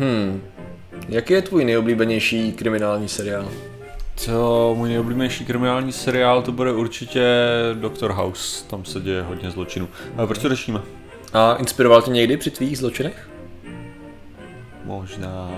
Hmm. 0.00 0.42
Jaký 1.08 1.32
je 1.32 1.42
tvůj 1.42 1.64
nejoblíbenější 1.64 2.52
kriminální 2.52 3.08
seriál? 3.08 3.48
Co, 4.16 4.74
můj 4.78 4.88
nejoblíbenější 4.88 5.44
kriminální 5.44 5.92
seriál, 5.92 6.42
to 6.42 6.52
bude 6.52 6.72
určitě 6.72 7.22
Doctor 7.74 8.12
House. 8.12 8.64
Tam 8.64 8.84
se 8.84 9.00
děje 9.00 9.22
hodně 9.22 9.50
zločinů. 9.50 9.88
Ale 10.16 10.26
proč 10.26 10.38
to 10.38 10.48
řešíme? 10.48 10.80
A 11.32 11.54
inspiroval 11.54 12.02
tě 12.02 12.10
někdy 12.10 12.36
při 12.36 12.50
tvých 12.50 12.78
zločinech? 12.78 13.30
Možná... 14.84 15.50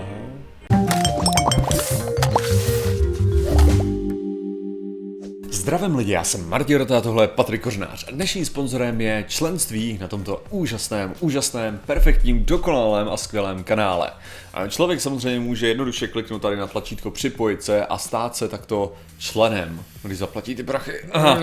Zdravím 5.63 5.95
lidi, 5.95 6.11
já 6.11 6.23
jsem 6.23 6.49
Martin 6.49 6.77
Rota 6.77 6.97
a 6.97 7.01
tohle 7.01 7.23
je 7.23 7.27
Patrik 7.27 7.61
Kořnář 7.61 8.05
a 8.07 8.11
dnešním 8.11 8.45
sponzorem 8.45 9.01
je 9.01 9.25
členství 9.27 9.97
na 10.01 10.07
tomto 10.07 10.43
úžasném, 10.49 11.13
úžasném, 11.19 11.79
perfektním, 11.85 12.45
dokonalém 12.45 13.09
a 13.09 13.17
skvělém 13.17 13.63
kanále. 13.63 14.11
A 14.53 14.67
člověk 14.67 15.01
samozřejmě 15.01 15.39
může 15.39 15.67
jednoduše 15.67 16.07
kliknout 16.07 16.41
tady 16.41 16.55
na 16.55 16.67
tlačítko 16.67 17.11
připojit 17.11 17.63
se 17.63 17.85
a 17.85 17.97
stát 17.97 18.35
se 18.35 18.47
takto 18.47 18.93
členem, 19.17 19.83
když 20.01 20.17
zaplatí 20.17 20.55
ty 20.55 20.63
prachy. 20.63 20.99
Aha. 21.11 21.39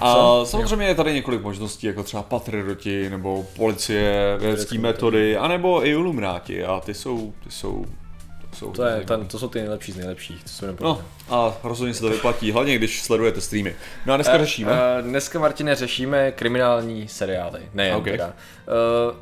A 0.00 0.44
samozřejmě 0.44 0.86
je 0.86 0.94
tady 0.94 1.14
několik 1.14 1.42
možností, 1.42 1.86
jako 1.86 2.02
třeba 2.02 2.22
Patrioti, 2.22 3.10
nebo 3.10 3.46
policie, 3.56 4.36
vědecké 4.40 4.78
metody, 4.78 5.36
anebo 5.36 5.86
i 5.86 5.90
Illuminati 5.90 6.64
a 6.64 6.80
ty 6.80 6.94
jsou, 6.94 7.32
ty 7.44 7.50
jsou 7.50 7.84
jsou 8.54 8.72
to, 8.72 8.84
je, 8.84 9.04
ten, 9.04 9.26
to 9.26 9.38
jsou 9.38 9.48
ty 9.48 9.58
nejlepší 9.58 9.92
z 9.92 9.96
nejlepších, 9.96 10.44
co 10.44 10.54
jsou 10.54 10.66
No 10.80 11.02
a 11.30 11.54
rozhodně 11.62 11.94
se 11.94 12.00
to 12.00 12.10
vyplatí, 12.10 12.52
hlavně 12.52 12.78
když 12.78 13.02
sledujete 13.02 13.40
streamy. 13.40 13.74
No 14.06 14.14
a 14.14 14.16
dneska 14.16 14.34
uh, 14.34 14.38
řešíme? 14.38 14.72
Uh, 14.72 15.08
dneska, 15.08 15.38
Martine, 15.38 15.74
řešíme 15.74 16.32
kriminální 16.32 17.08
seriály, 17.08 17.60
nejen 17.74 17.96
okay. 17.96 18.12
teda. 18.12 18.26
Uh, 18.26 18.32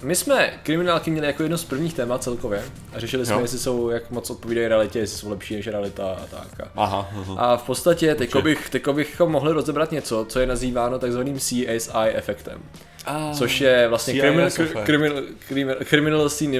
my 0.02 0.16
jsme 0.16 0.52
kriminálky 0.62 1.10
měli 1.10 1.26
jako 1.26 1.42
jedno 1.42 1.58
z 1.58 1.64
prvních 1.64 1.94
témat 1.94 2.22
celkově 2.22 2.62
a 2.92 3.00
řešili 3.00 3.26
jsme, 3.26 3.34
jo. 3.34 3.40
jestli 3.40 3.58
jsou, 3.58 3.88
jak 3.88 4.10
moc 4.10 4.30
odpovídají 4.30 4.68
realitě, 4.68 4.98
jestli 4.98 5.18
jsou 5.18 5.30
lepší 5.30 5.54
než 5.56 5.66
realita 5.66 6.12
a 6.12 6.26
tak. 6.26 6.68
Aha, 6.76 7.08
aha. 7.20 7.34
A 7.38 7.56
v 7.56 7.62
podstatě 7.62 8.14
teďko, 8.14 8.42
bych, 8.42 8.70
teďko 8.70 8.92
bychom 8.92 9.32
mohli 9.32 9.52
rozebrat 9.52 9.92
něco, 9.92 10.26
co 10.28 10.40
je 10.40 10.46
nazýváno 10.46 10.98
takzvaným 10.98 11.38
CSI 11.38 12.08
efektem. 12.14 12.62
Ah, 13.06 13.34
což 13.34 13.60
je 13.60 13.88
vlastně 13.88 14.14
criminal, 14.14 14.50
criminal, 14.84 15.22
criminal, 15.46 15.76
criminal 15.84 16.28
Scene 16.28 16.56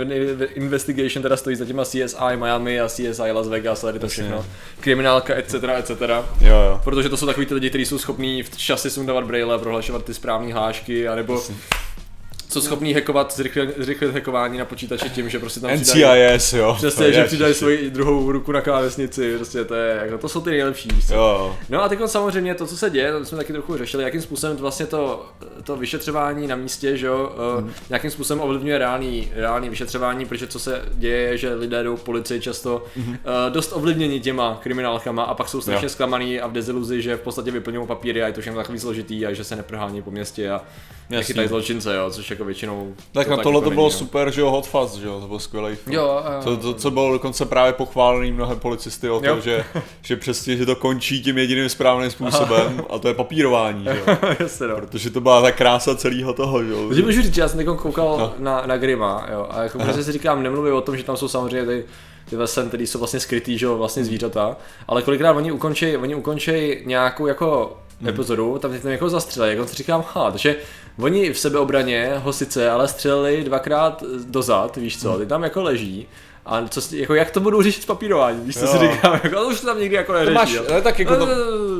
Investigation, 0.55 1.23
teda 1.23 1.37
stojí 1.37 1.57
za 1.57 1.65
těma 1.65 1.85
CSI 1.85 2.37
Miami 2.37 2.81
a 2.81 2.89
CSI 2.89 3.33
Las 3.33 3.49
Vegas, 3.49 3.81
tady 3.81 3.99
to 3.99 4.09
všechno. 4.09 4.47
Kriminálka, 4.81 5.35
etc., 5.35 5.55
etc. 5.79 5.91
Jo, 6.41 6.55
jo. 6.55 6.81
Protože 6.85 7.09
to 7.09 7.17
jsou 7.17 7.27
takový 7.27 7.47
ty 7.47 7.55
lidi, 7.55 7.69
kteří 7.69 7.87
jsou 7.87 7.99
schopní 7.99 8.43
v 8.43 8.57
čase 8.57 8.91
sundávat 8.91 9.25
braille, 9.25 9.59
prohlašovat 9.59 10.05
ty 10.05 10.15
správné 10.15 10.53
hlášky, 10.53 11.09
anebo 11.09 11.35
Jasně 11.35 11.55
co 12.51 12.61
schopný 12.61 12.95
hackovat, 12.95 13.37
zrychlit, 13.37 13.71
zrychlit 13.77 14.15
hackování 14.15 14.59
na 14.59 14.65
počítače 14.65 15.09
tím, 15.09 15.29
že 15.29 15.39
prostě 15.39 15.61
tam 15.61 15.81
přidají, 15.81 16.37
NCIS, 16.37 16.53
jo. 16.53 16.75
Přesně, 16.77 17.13
že 17.13 17.25
přidají 17.25 17.55
svoji 17.55 17.91
druhou 17.91 18.33
ruku 18.33 18.53
na 18.53 18.61
klávesnici, 18.61 19.37
prostě 19.37 19.65
to 19.65 19.75
je, 19.75 20.01
jako, 20.03 20.19
to 20.19 20.29
jsou 20.29 20.41
ty 20.41 20.51
nejlepší, 20.51 20.89
jo. 21.13 21.57
No 21.69 21.83
a 21.83 21.89
teď 21.89 21.99
samozřejmě 22.07 22.55
to, 22.55 22.67
co 22.67 22.77
se 22.77 22.91
děje, 22.91 23.13
to 23.13 23.25
jsme 23.25 23.39
taky 23.39 23.53
trochu 23.53 23.77
řešili, 23.77 24.05
jakým 24.05 24.23
způsobem 24.23 24.57
to 24.57 24.63
vlastně 24.63 24.87
to, 24.87 25.27
to 25.65 25.77
vyšetřování 25.77 26.47
na 26.47 26.57
místě, 26.57 26.97
že 26.97 27.07
jo, 27.07 27.33
hmm. 27.59 27.73
nějakým 27.89 28.11
způsobem 28.11 28.41
ovlivňuje 28.41 28.79
reálný, 28.79 29.33
reálný 29.35 29.69
vyšetřování, 29.69 30.27
protože 30.27 30.47
co 30.47 30.59
se 30.59 30.83
děje, 30.95 31.21
je, 31.21 31.39
že 31.39 31.55
lidé 31.55 31.83
jdou 31.83 31.97
policii 31.97 32.41
často 32.41 32.85
hmm. 32.97 33.09
uh, 33.09 33.17
dost 33.53 33.73
ovlivněni 33.73 34.21
těma 34.21 34.59
kriminálkama 34.63 35.23
a 35.23 35.35
pak 35.35 35.49
jsou 35.49 35.61
strašně 35.61 35.87
jo. 35.87 35.91
zklamaný 35.91 36.41
a 36.41 36.47
v 36.47 36.53
deziluzi, 36.53 37.03
že 37.03 37.17
v 37.17 37.21
podstatě 37.21 37.51
vyplňují 37.51 37.87
papíry 37.87 38.23
a 38.23 38.27
je 38.27 38.33
to 38.33 38.41
všechno 38.41 38.61
takový 38.61 38.79
složitý 38.79 39.27
a 39.27 39.33
že 39.33 39.45
se 39.45 39.57
neprohání 39.57 40.03
po 40.03 40.11
městě 40.11 40.51
a 40.51 40.63
nechytají 41.11 41.49
zločince, 41.49 41.95
jo, 41.95 42.11
což 42.11 42.31
jako 42.31 42.40
většinou... 42.45 42.95
Tak 43.13 43.27
to 43.27 43.37
na 43.37 43.43
tohle 43.43 43.63
to 43.63 43.71
bylo 43.71 43.87
jo. 43.87 43.91
super, 43.91 44.31
že 44.31 44.41
jo, 44.41 44.51
Hot 44.51 44.67
Fuzz, 44.67 44.95
že 44.95 45.07
jo, 45.07 45.21
to 45.21 45.29
byl 45.29 45.39
skvělý 45.39 45.77
film. 45.77 45.97
Jo, 45.97 46.23
to, 46.45 46.57
to, 46.57 46.75
co 46.75 46.91
bylo 46.91 47.13
dokonce 47.13 47.45
právě 47.45 47.73
pochválený 47.73 48.33
mnohem 48.33 48.59
policisty 48.59 49.11
o 49.11 49.21
to, 49.21 49.41
že, 49.41 49.65
že 50.03 50.17
přesně, 50.17 50.57
že 50.57 50.67
to 50.67 50.77
končí 50.77 51.23
tím 51.23 51.39
jediným 51.39 51.69
správným 51.69 52.11
způsobem 52.11 52.83
a 52.91 52.99
to 52.99 53.09
je 53.09 53.15
papírování, 53.15 53.85
že 53.85 54.03
jo. 54.07 54.17
Jasně, 54.41 54.67
no. 54.67 54.77
Protože 54.77 55.11
to 55.11 55.21
byla 55.21 55.43
ta 55.43 55.53
krása 55.53 55.97
celého 55.97 56.33
toho, 56.33 56.65
že 56.65 56.71
jo. 56.71 56.83
Můžu 56.83 57.05
můžu 57.05 57.23
říct, 57.23 57.37
já 57.37 57.49
jsem 57.49 57.65
koukal 57.65 58.17
no. 58.19 58.35
na, 58.39 58.67
na 58.67 58.77
Grima, 58.77 59.27
jo, 59.33 59.47
a 59.51 59.63
jako 59.63 59.79
prostě 59.79 60.03
si 60.03 60.13
říkám, 60.13 60.43
nemluvím 60.43 60.75
o 60.75 60.81
tom, 60.81 60.97
že 60.97 61.05
tam 61.05 61.17
jsou 61.17 61.29
samozřejmě 61.29 61.67
ty 61.67 61.85
ty 62.31 62.37
vesen, 62.37 62.69
který 62.69 62.87
jsou 62.87 62.99
vlastně 62.99 63.21
skrytý, 63.21 63.59
že 63.59 63.67
jo, 63.67 63.79
vlastně 63.79 64.05
zvířata, 64.05 64.57
ale 64.89 65.03
kolikrát 65.03 65.33
oni 65.33 65.53
ukončí, 65.53 65.97
oni 65.97 66.15
ukončí 66.15 66.77
nějakou 66.85 67.27
jako 67.27 67.77
hmm. 68.01 68.09
epizodu, 68.09 68.59
tam 68.59 68.79
tam 68.79 68.91
jako 68.91 69.09
zastřelí, 69.09 69.51
jako 69.51 69.67
si 69.67 69.77
říkám, 69.77 70.05
ha, 70.13 70.31
takže 70.31 70.57
oni 70.99 71.33
v 71.33 71.39
sebeobraně 71.39 72.13
ho 72.17 72.33
sice, 72.33 72.71
ale 72.71 72.89
střelili 72.89 73.45
dvakrát 73.45 74.05
dozad, 74.27 74.77
víš 74.77 75.01
co, 75.01 75.19
ty 75.19 75.27
tam 75.27 75.43
jako 75.43 75.63
leží 75.63 76.09
a 76.47 76.69
co, 76.69 76.97
jako 76.97 77.15
jak 77.15 77.31
to 77.31 77.41
budou 77.41 77.63
řešit 77.63 77.83
s 77.83 77.87
papírováním, 77.87 78.45
víš, 78.45 78.59
co 78.59 78.65
jo. 78.65 78.73
si 78.73 78.79
říkám, 78.79 79.21
jako, 79.25 79.43
už 79.43 79.61
to 79.61 79.67
tam 79.67 79.81
někdy 79.81 79.97
jako 79.97 80.13
neřeší. 80.13 80.35
Máš, 80.35 80.57
ale 80.71 80.83
tak 80.83 80.99
jako 80.99 81.17
tam, 81.17 81.29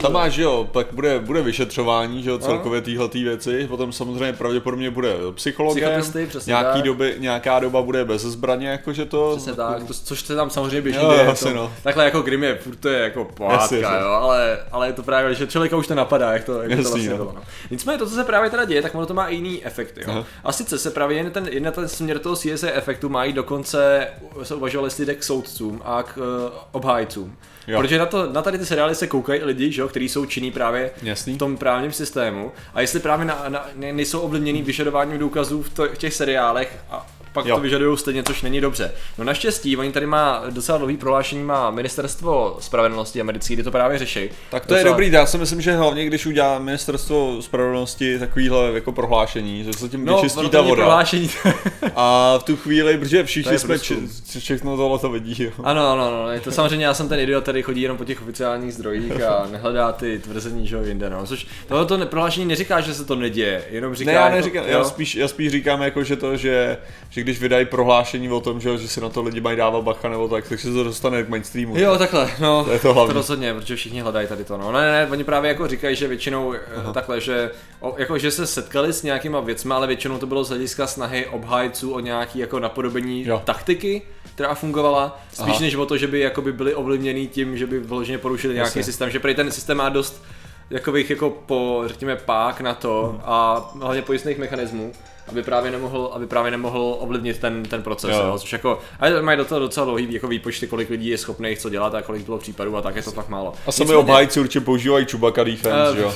tam 0.01 0.13
máš, 0.13 0.37
jo, 0.37 0.69
pak 0.73 0.87
bude, 0.93 1.19
bude 1.19 1.43
vyšetřování, 1.43 2.23
že 2.23 2.31
jo, 2.31 2.39
celkově 2.39 2.81
téhle 2.81 3.09
věci, 3.09 3.67
potom 3.67 3.93
samozřejmě 3.93 4.33
pravděpodobně 4.33 4.91
bude 4.91 5.15
psychologem, 5.35 6.03
nějaký 6.47 6.73
tak. 6.73 6.83
doby, 6.83 7.15
nějaká 7.19 7.61
doba 7.61 7.83
bude 7.83 8.05
bez 8.05 8.23
zbraně, 8.23 8.69
jakože 8.69 9.05
to. 9.05 9.33
Přesně 9.37 9.53
tak, 9.53 9.85
to, 9.85 9.95
což 9.95 10.21
se 10.21 10.37
tam 10.37 10.51
samozřejmě 10.51 10.81
běží. 10.81 10.99
Jo, 10.99 11.27
asi, 11.31 11.45
to, 11.45 11.55
no. 11.55 11.73
Takhle 11.83 12.05
jako 12.05 12.23
Grim 12.23 12.45
je, 12.45 12.55
furt 12.55 12.77
to 12.77 12.89
je 12.89 13.01
jako 13.01 13.25
pohádka, 13.25 14.01
jo, 14.01 14.09
ale, 14.09 14.59
ale 14.73 14.87
je 14.87 14.93
to 14.93 15.03
právě, 15.03 15.35
že 15.35 15.47
člověka 15.47 15.77
už 15.77 15.87
to 15.87 15.95
napadá, 15.95 16.33
jak 16.33 16.45
to, 16.45 16.63
jak 16.63 16.71
Jasný, 16.71 16.85
to 16.85 16.91
vlastně 16.91 17.11
no. 17.11 17.17
bylo. 17.17 17.33
No. 17.37 17.43
Nicméně 17.71 17.99
to, 17.99 18.07
co 18.07 18.15
se 18.15 18.25
právě 18.25 18.51
teda 18.51 18.65
děje, 18.65 18.83
tak 18.83 18.95
ono 18.95 19.07
to 19.07 19.15
má 19.15 19.27
i 19.27 19.35
jiný 19.35 19.67
efekt, 19.67 19.99
jo. 20.07 20.25
A 20.45 20.53
sice 20.53 20.79
se 20.79 20.91
právě 20.91 21.17
jen 21.17 21.31
ten, 21.31 21.49
jen 21.51 21.73
ten 21.73 21.89
směr 21.89 22.19
toho 22.19 22.37
CSA 22.37 22.69
efektu 22.73 23.09
mají 23.09 23.33
dokonce, 23.33 24.09
se 24.51 24.55
uvažovali, 24.55 24.87
jestli 24.87 25.07
jde 25.07 25.15
k 25.15 25.23
soudcům 25.23 25.83
a 25.85 26.03
k 26.03 26.17
uh, 26.17 26.25
obhájcům. 26.73 27.37
Jo. 27.71 27.81
Protože 27.81 27.99
na, 27.99 28.07
to, 28.07 28.33
na 28.33 28.43
tady 28.43 28.59
ty 28.59 28.67
seriály 28.67 28.95
se 28.95 29.07
koukají 29.07 29.43
lidi, 29.43 29.73
že, 29.73 29.83
kteří 29.89 30.09
jsou 30.09 30.27
činní 30.27 30.51
právě 30.51 30.91
Jasný. 31.03 31.35
v 31.35 31.39
tom 31.39 31.57
právním 31.57 31.93
systému. 31.93 32.53
A 32.75 32.81
jestli 32.81 33.01
právě 33.01 33.27
na, 33.27 33.45
na, 33.49 33.69
nejsou 33.75 34.21
ovlivněný 34.21 34.63
vyžadováním 34.63 35.19
důkazů 35.19 35.63
v, 35.63 35.71
to, 35.71 35.89
v 35.89 35.99
těch 35.99 36.15
seriálech 36.15 36.79
a 36.91 37.07
pak 37.33 37.47
jo. 37.47 37.57
to 37.57 37.63
vyžadují 37.63 37.99
stejně, 37.99 38.23
což 38.23 38.43
není 38.43 38.61
dobře. 38.61 38.93
No 39.19 39.25
naštěstí, 39.25 39.77
oni 39.77 39.93
tady 39.93 40.07
má 40.07 40.43
docela 40.51 40.79
dlouhý 40.79 40.97
prohlášení, 40.97 41.43
má 41.43 41.71
ministerstvo 41.71 42.57
spravedlnosti 42.61 43.21
americké, 43.21 43.55
kde 43.55 43.63
to 43.63 43.71
právě 43.71 43.99
řeší. 43.99 44.29
Tak 44.51 44.67
to 44.67 44.75
docela... 44.75 44.79
je 44.79 44.85
dobrý, 44.85 45.13
já 45.13 45.27
si 45.27 45.39
myslím, 45.39 45.61
že 45.61 45.77
hlavně 45.77 46.07
když 46.07 46.27
udělá 46.27 46.59
ministerstvo 46.59 47.43
spravedlnosti 47.43 48.19
takovýhle 48.19 48.71
jako 48.75 48.93
prohlášení, 48.93 49.65
že 49.65 49.73
se 49.73 49.89
tím 49.89 50.05
no, 50.05 50.17
vyčistí 50.17 50.49
ta 50.49 50.61
voda. 50.61 50.75
Prohlášení. 50.75 51.31
a 51.97 52.39
v 52.39 52.43
tu 52.43 52.57
chvíli, 52.57 52.99
protože 52.99 53.25
všichni 53.25 53.59
jsme 53.59 53.79
či, 53.79 53.97
všechno 54.39 54.77
tohle 54.77 54.99
to 54.99 55.11
vidí. 55.11 55.45
Jo. 55.45 55.51
Ano, 55.65 55.89
ano, 55.89 56.07
ano, 56.07 56.31
je 56.31 56.41
to 56.41 56.53
samozřejmě, 56.53 56.87
já 56.87 56.95
jsem 56.95 57.09
ten 57.09 57.21
idiot, 57.21 57.43
který 57.43 57.60
chodí 57.63 57.83
jenom 57.83 57.99
po 57.99 58.05
těch 58.05 58.23
oficiálních 58.23 58.75
zdrojích 58.75 59.23
a 59.23 59.47
nehledá 59.53 59.93
ty 59.93 60.19
tvrzení, 60.19 60.67
že 60.67 60.77
jo, 60.77 60.83
jinde, 60.83 61.11
no. 61.11 61.27
Což 61.27 61.47
tohle 61.87 62.07
prohlášení 62.07 62.47
neříká, 62.47 62.81
že 62.81 62.95
se 62.95 63.05
to 63.05 63.17
neděje, 63.17 63.65
jenom 63.71 63.95
říká. 63.95 64.11
Ne, 64.11 64.17
já 64.17 64.25
jako- 64.25 64.37
neříkám, 64.37 64.65
jako, 64.65 64.79
já, 64.79 64.85
spíš, 64.85 65.15
já 65.15 65.29
spíš 65.29 65.53
říkám 65.53 65.83
jako, 65.83 66.05
že 66.05 66.17
to, 66.17 66.37
že, 66.37 66.77
že 67.11 67.21
když 67.21 67.41
vydají 67.41 67.67
prohlášení 67.67 68.29
o 68.31 68.41
tom, 68.41 68.61
že, 68.61 68.79
že 68.79 68.89
si 68.89 69.01
na 69.01 69.09
to 69.09 69.23
lidi 69.23 69.41
mají 69.41 69.57
dávat 69.57 69.85
bacha 69.85 70.09
nebo 70.09 70.29
tak, 70.29 70.49
tak 70.49 70.61
se 70.61 70.73
to 70.73 70.85
dostane 70.85 71.23
k 71.23 71.29
mainstreamu. 71.29 71.79
Jo, 71.79 71.99
takhle, 71.99 72.31
no, 72.41 72.65
to, 72.65 72.73
je 72.73 72.79
to, 72.79 72.95
hlavní. 72.95 73.09
to 73.09 73.15
rozhodně, 73.19 73.55
protože 73.55 73.77
všichni 73.77 74.01
hledají 74.01 74.27
tady 74.29 74.45
to. 74.45 74.57
No, 74.59 74.73
ne, 74.73 74.81
ne, 74.81 74.93
ne 74.93 75.09
oni 75.11 75.25
právě 75.25 75.49
jako 75.49 75.69
říkají, 75.69 75.97
že 75.97 76.09
většinou 76.09 76.55
eh, 76.55 76.59
Aha. 76.77 76.93
takhle, 76.93 77.21
že, 77.21 77.51
o, 77.81 77.95
jako, 77.99 78.19
že 78.19 78.31
se 78.31 78.47
setkali 78.47 78.93
s 78.93 79.03
nějakýma 79.03 79.41
věcmi, 79.41 79.75
ale 79.75 79.87
většinou 79.87 80.19
to 80.19 80.27
bylo 80.27 80.45
z 80.45 80.49
hlediska 80.49 80.87
snahy 80.87 81.27
obhájců 81.27 81.93
o 81.93 82.01
nějaký 82.01 82.39
jako 82.39 82.59
napodobení 82.61 83.27
jo. 83.27 83.43
taktiky, 83.45 84.03
která 84.35 84.55
fungovala, 84.55 85.21
spíš 85.33 85.55
Aha. 85.55 85.61
než 85.61 85.75
o 85.75 85.87
to, 85.87 85.97
že 85.97 86.07
by 86.07 86.21
jakoby 86.21 86.53
byli 86.53 86.75
ovlivněni 86.75 87.27
tím, 87.27 87.57
že 87.57 87.67
by 87.67 87.79
vloženě 87.79 88.19
porušili 88.19 88.55
nějaký 88.55 88.69
Jasně. 88.69 88.85
systém, 88.85 89.11
že 89.11 89.21
prý 89.21 89.35
ten 89.35 89.51
systém 89.51 89.77
má 89.77 89.89
dost 89.89 90.23
jakových 90.71 91.11
jako 91.11 91.31
po, 91.31 91.83
řekněme, 91.87 92.17
pák 92.17 92.61
na 92.61 92.75
to 92.75 93.09
hmm. 93.13 93.21
a 93.25 93.71
hlavně 93.81 94.03
pojistných 94.03 94.39
mechanismů, 94.39 94.93
aby 95.29 95.43
právě 95.43 95.71
nemohl, 95.71 96.11
aby 96.15 96.27
právě 96.27 96.51
nemohl 96.51 96.97
ovlivnit 97.01 97.39
ten, 97.39 97.63
ten 97.63 97.83
proces, 97.83 98.11
jo. 98.11 98.27
Jo, 98.27 98.39
což 98.39 98.53
jako, 98.53 98.79
a 99.01 99.21
mají 99.21 99.39
do 99.39 99.45
toho 99.45 99.59
docela 99.59 99.85
dlouhý 99.87 100.13
jako 100.13 100.29
výpočty, 100.29 100.67
kolik 100.67 100.91
lidí 100.91 101.09
je 101.09 101.19
schopných 101.19 101.59
co 101.59 101.71
dělat 101.71 101.95
a 101.95 102.03
kolik 102.03 102.25
bylo 102.25 102.39
případů 102.39 102.77
a 102.77 102.83
tak 102.83 102.97
je 102.97 103.03
to 103.03 103.11
fakt 103.11 103.29
málo. 103.29 103.53
A 103.67 103.73
sami 103.73 103.95
obhájci 103.95 104.41
určitě 104.41 104.61
používají 104.61 105.07
Chewbacca 105.07 105.45
defense, 105.45 105.91
uh, 105.91 105.99
jo? 105.99 106.15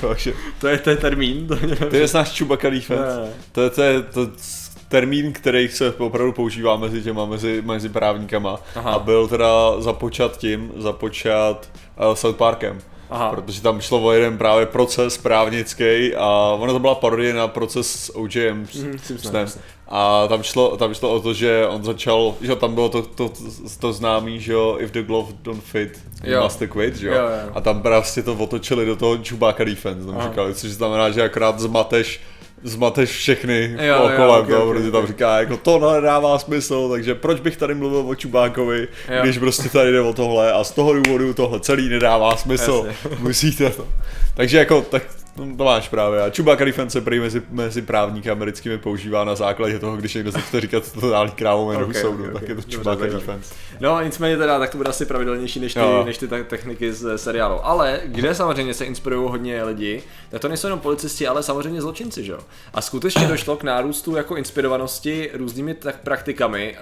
to, 0.60 0.68
je, 0.68 0.78
to 0.78 0.90
je 0.90 0.96
termín. 0.96 1.48
To 1.90 1.96
je 1.96 2.06
náš 2.14 2.38
Chewbacca 2.38 2.70
defense. 2.70 3.20
Ne. 3.20 3.32
To, 3.52 3.60
je, 3.60 3.70
to 3.70 3.82
je 3.82 4.02
to 4.02 4.26
termín, 4.88 5.32
který 5.32 5.68
se 5.68 5.92
opravdu 5.92 6.32
používá 6.32 6.76
mezi 6.76 7.02
těma, 7.02 7.26
mezi, 7.26 7.62
mezi 7.66 7.88
právníkama 7.88 8.60
Aha. 8.74 8.90
a 8.92 8.98
byl 8.98 9.28
teda 9.28 9.80
započat 9.80 10.36
tím, 10.38 10.72
započat 10.76 11.68
uh, 12.08 12.14
South 12.14 12.36
Parkem. 12.36 12.78
Aha. 13.10 13.30
protože 13.30 13.62
tam 13.62 13.80
šlo 13.80 14.02
o 14.02 14.12
jeden 14.12 14.38
právě 14.38 14.66
proces 14.66 15.18
právnický 15.18 16.14
a 16.16 16.56
ono 16.58 16.72
to 16.72 16.78
byla 16.78 16.94
parodie 16.94 17.34
na 17.34 17.48
proces 17.48 18.04
s 18.04 18.16
OJM. 18.16 18.66
Mm, 18.74 18.98
a 19.88 20.26
tam 20.28 20.42
šlo, 20.42 20.76
tam 20.76 20.94
šlo 20.94 21.12
o 21.12 21.20
to, 21.20 21.34
že 21.34 21.66
on 21.66 21.84
začal, 21.84 22.34
že 22.40 22.56
tam 22.56 22.74
bylo 22.74 22.88
to, 22.88 23.02
to, 23.02 23.28
to, 23.28 23.34
to 23.80 23.92
známý, 23.92 24.40
že 24.40 24.52
jo, 24.52 24.76
if 24.80 24.90
the 24.90 25.02
glove 25.02 25.32
don't 25.42 25.64
fit, 25.64 26.00
you 26.24 26.40
must 26.42 26.62
quit, 26.68 26.96
že 26.96 27.08
jo? 27.08 27.14
Jo, 27.14 27.20
jo. 27.20 27.50
A 27.54 27.60
tam 27.60 27.82
prostě 27.82 28.22
to 28.22 28.34
otočili 28.34 28.86
do 28.86 28.96
toho 28.96 29.18
Chewbacca 29.28 29.64
defense, 29.64 30.06
tam 30.06 30.22
říkali, 30.22 30.54
což 30.54 30.70
znamená, 30.70 31.10
že 31.10 31.22
akorát 31.22 31.60
zmateš 31.60 32.20
zmateš 32.62 33.10
všechny 33.10 33.76
jo, 33.80 34.02
okay, 34.02 34.28
okay, 34.28 34.56
protože 34.68 34.88
okay. 34.88 34.90
tam 34.90 35.06
říká, 35.06 35.38
jako 35.38 35.56
to 35.56 35.92
nedává 35.94 36.38
smysl, 36.38 36.88
takže 36.90 37.14
proč 37.14 37.40
bych 37.40 37.56
tady 37.56 37.74
mluvil 37.74 38.10
o 38.10 38.14
Čubákovi, 38.14 38.88
jo. 39.08 39.22
když 39.22 39.38
prostě 39.38 39.68
tady 39.68 39.92
jde 39.92 40.00
o 40.00 40.12
tohle 40.12 40.52
a 40.52 40.64
z 40.64 40.70
toho 40.70 40.94
důvodu 40.94 41.34
tohle 41.34 41.60
celý 41.60 41.88
nedává 41.88 42.36
smysl, 42.36 42.86
musíte 43.18 43.70
to. 43.70 43.88
Takže 44.34 44.58
jako, 44.58 44.80
tak 44.90 45.02
No, 45.36 45.56
to 45.56 45.64
máš 45.64 45.88
právě. 45.88 46.22
A 46.22 46.30
Chewbacca 46.30 46.64
defense 46.64 47.00
prý 47.00 47.20
mezi, 47.20 47.42
mezi 47.50 47.82
právníky 47.82 48.30
americkými 48.30 48.78
používá 48.78 49.24
na 49.24 49.34
základě 49.34 49.78
toho, 49.78 49.96
když 49.96 50.14
někdo 50.14 50.32
se 50.32 50.40
chce 50.40 50.60
říkat 50.60 50.92
totální 50.92 51.32
krávo 51.32 51.72
jméno 51.72 51.86
okay, 51.86 52.02
soudu, 52.02 52.24
okay, 52.24 52.28
okay. 52.28 52.40
tak 52.40 52.48
je 52.48 52.54
to 52.54 52.62
Chewbacca 52.70 53.06
defense. 53.06 53.54
No 53.80 54.02
nicméně 54.02 54.36
teda, 54.36 54.58
tak 54.58 54.70
to 54.70 54.76
bude 54.76 54.90
asi 54.90 55.06
pravidelnější 55.06 55.60
než 55.60 55.74
ty, 55.74 55.80
no. 55.80 56.04
než 56.04 56.18
ty 56.18 56.28
techniky 56.28 56.92
z 56.92 57.18
seriálu. 57.18 57.66
Ale 57.66 58.00
kde 58.04 58.34
samozřejmě 58.34 58.74
se 58.74 58.84
inspirují 58.84 59.30
hodně 59.30 59.64
lidi, 59.64 60.02
tak 60.30 60.40
to 60.40 60.48
nejsou 60.48 60.66
jenom 60.66 60.80
policisti, 60.80 61.26
ale 61.26 61.42
samozřejmě 61.42 61.80
zločinci, 61.80 62.24
že 62.24 62.32
jo. 62.32 62.38
A 62.74 62.80
skutečně 62.80 63.26
došlo 63.28 63.56
k 63.56 63.62
nárůstu 63.62 64.16
jako 64.16 64.36
inspirovanosti 64.36 65.30
různými 65.34 65.74
tak 65.74 66.00
praktikami, 66.00 66.76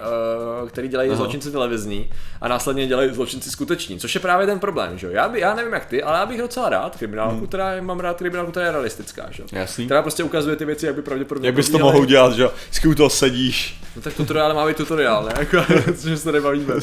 uh, 0.61 0.69
který 0.69 0.87
dělají 0.87 1.09
Aha. 1.09 1.17
zločinci 1.17 1.51
televizní 1.51 2.09
a 2.41 2.47
následně 2.47 2.87
dělají 2.87 3.13
zločinci 3.13 3.51
skuteční, 3.51 3.99
což 3.99 4.15
je 4.15 4.21
právě 4.21 4.47
ten 4.47 4.59
problém, 4.59 4.97
že 4.97 5.07
jo. 5.07 5.13
Já, 5.13 5.29
by, 5.29 5.39
já 5.39 5.55
nevím 5.55 5.73
jak 5.73 5.85
ty, 5.85 6.03
ale 6.03 6.19
já 6.19 6.25
bych 6.25 6.37
docela 6.37 6.69
rád 6.69 6.97
kriminálku, 6.97 7.37
hmm. 7.37 7.47
která 7.47 7.81
mám 7.81 7.99
rád 7.99 8.17
kriminálku 8.17 8.44
stránku, 8.45 8.51
která 8.51 8.65
je 8.65 8.71
realistická, 8.71 9.27
že? 9.31 9.43
Jasný. 9.51 9.85
Která 9.85 10.01
prostě 10.01 10.23
ukazuje 10.23 10.55
ty 10.55 10.65
věci, 10.65 10.85
jak 10.85 10.95
by 10.95 11.01
pravděpodobně 11.01 11.47
Jak 11.47 11.55
bys 11.55 11.69
to 11.69 11.79
mohl 11.79 12.05
dělat, 12.05 12.33
že? 12.33 12.47
Vždycky 12.47 12.87
u 12.87 12.95
toho 12.95 13.09
sedíš. 13.09 13.77
No 13.95 14.01
tak 14.01 14.13
tutoriál 14.13 14.53
má 14.53 14.67
být 14.67 14.77
tutoriál, 14.77 15.23
ne? 15.23 15.33
Jako, 15.39 15.57
což 15.97 16.19
se 16.19 16.31
nebavíme. 16.31 16.73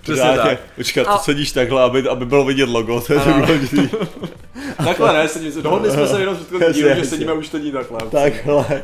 Přesně 0.00 0.36
tak. 0.36 0.58
Počkat, 0.76 1.06
a... 1.06 1.18
sedíš 1.18 1.52
takhle, 1.52 1.82
aby, 1.82 2.08
aby 2.08 2.26
bylo 2.26 2.44
vidět 2.44 2.68
logo, 2.68 3.00
to 3.00 3.12
je 3.12 3.20
důležitý. 3.20 3.88
takhle 4.84 5.12
ne, 5.12 5.28
sedím 5.28 5.52
se, 5.52 5.62
dohodli 5.62 5.90
jsme 5.90 6.06
se 6.06 6.20
jenom 6.20 6.36
v 6.36 6.46
předchozí 6.46 6.80
dílu, 6.80 6.94
že 6.94 7.04
sedíme 7.04 7.32
už 7.32 7.48
teď 7.48 7.72
takhle. 7.72 8.00
Takhle. 8.10 8.82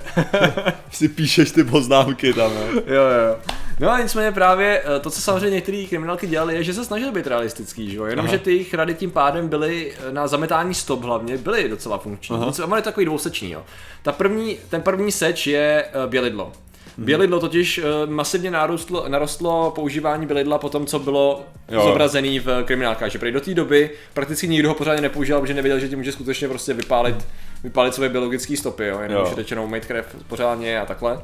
si 0.91 1.09
píšeš 1.09 1.51
ty 1.51 1.65
poznámky 1.65 2.33
tam, 2.33 2.55
ne? 2.55 2.83
Jo, 2.87 3.03
jo. 3.03 3.37
No 3.81 3.91
a 3.91 4.01
nicméně 4.01 4.33
právě 4.33 4.83
eh, 4.85 5.01
to, 5.01 5.11
co 5.11 5.21
samozřejmě 5.21 5.51
některé 5.51 5.85
kriminálky 5.89 6.27
dělali, 6.27 6.55
je, 6.55 6.65
že 6.65 6.75
se 6.75 6.85
snažili 6.85 7.13
být 7.13 7.27
realistický, 7.27 7.91
že 7.91 7.97
jo? 7.97 8.05
Jenomže 8.05 8.39
ty 8.39 8.51
jejich 8.51 8.75
rady 8.75 8.95
tím 8.95 9.11
pádem 9.11 9.49
byly 9.49 9.93
eh, 9.93 10.13
na 10.13 10.27
zametání 10.27 10.75
stop 10.75 11.03
hlavně, 11.05 11.37
byly 11.37 11.69
docela 11.69 11.99
funkční. 11.99 12.37
On 12.65 12.77
je 12.77 12.83
takový 12.83 13.07
dvousečný, 13.07 13.51
jo. 13.51 13.63
Ta 14.03 14.13
první, 14.13 14.59
ten 14.69 14.83
první 14.83 15.13
seč 15.13 15.47
je 15.47 15.85
uh, 16.05 16.11
bělidlo. 16.11 16.53
Mhm. 16.97 17.07
Bělidlo 17.07 17.41
totiž 17.41 17.79
uh, 17.79 18.11
masivně 18.11 18.51
narostlo, 18.51 19.09
narostlo 19.09 19.73
používání 19.75 20.27
bělidla 20.27 20.59
po 20.59 20.69
tom, 20.69 20.87
co 20.87 20.99
bylo 20.99 21.43
jo. 21.69 21.83
zobrazený 21.83 22.41
v 22.41 22.63
kriminálkách. 22.65 23.11
Že 23.13 23.31
do 23.31 23.41
té 23.41 23.55
doby 23.55 23.91
prakticky 24.15 24.49
nikdo 24.49 24.69
ho 24.69 24.75
pořádně 24.75 25.03
nepoužíval, 25.03 25.41
protože 25.41 25.55
nevěděl, 25.55 25.79
že 25.79 25.89
tím 25.89 25.99
může 25.99 26.13
skutečně 26.13 26.49
prostě 26.49 26.75
vypálit, 26.75 27.27
vypálit 27.65 27.95
své 27.95 28.09
biologické 28.09 28.57
stopy, 28.57 28.87
jo? 28.87 29.01
jenom 29.01 29.27
jo. 29.27 29.33
řečenou 29.37 29.67
mít 29.67 29.87
krev 29.87 30.17
pořádně 30.29 30.81
a 30.81 30.87
takhle. 30.87 31.21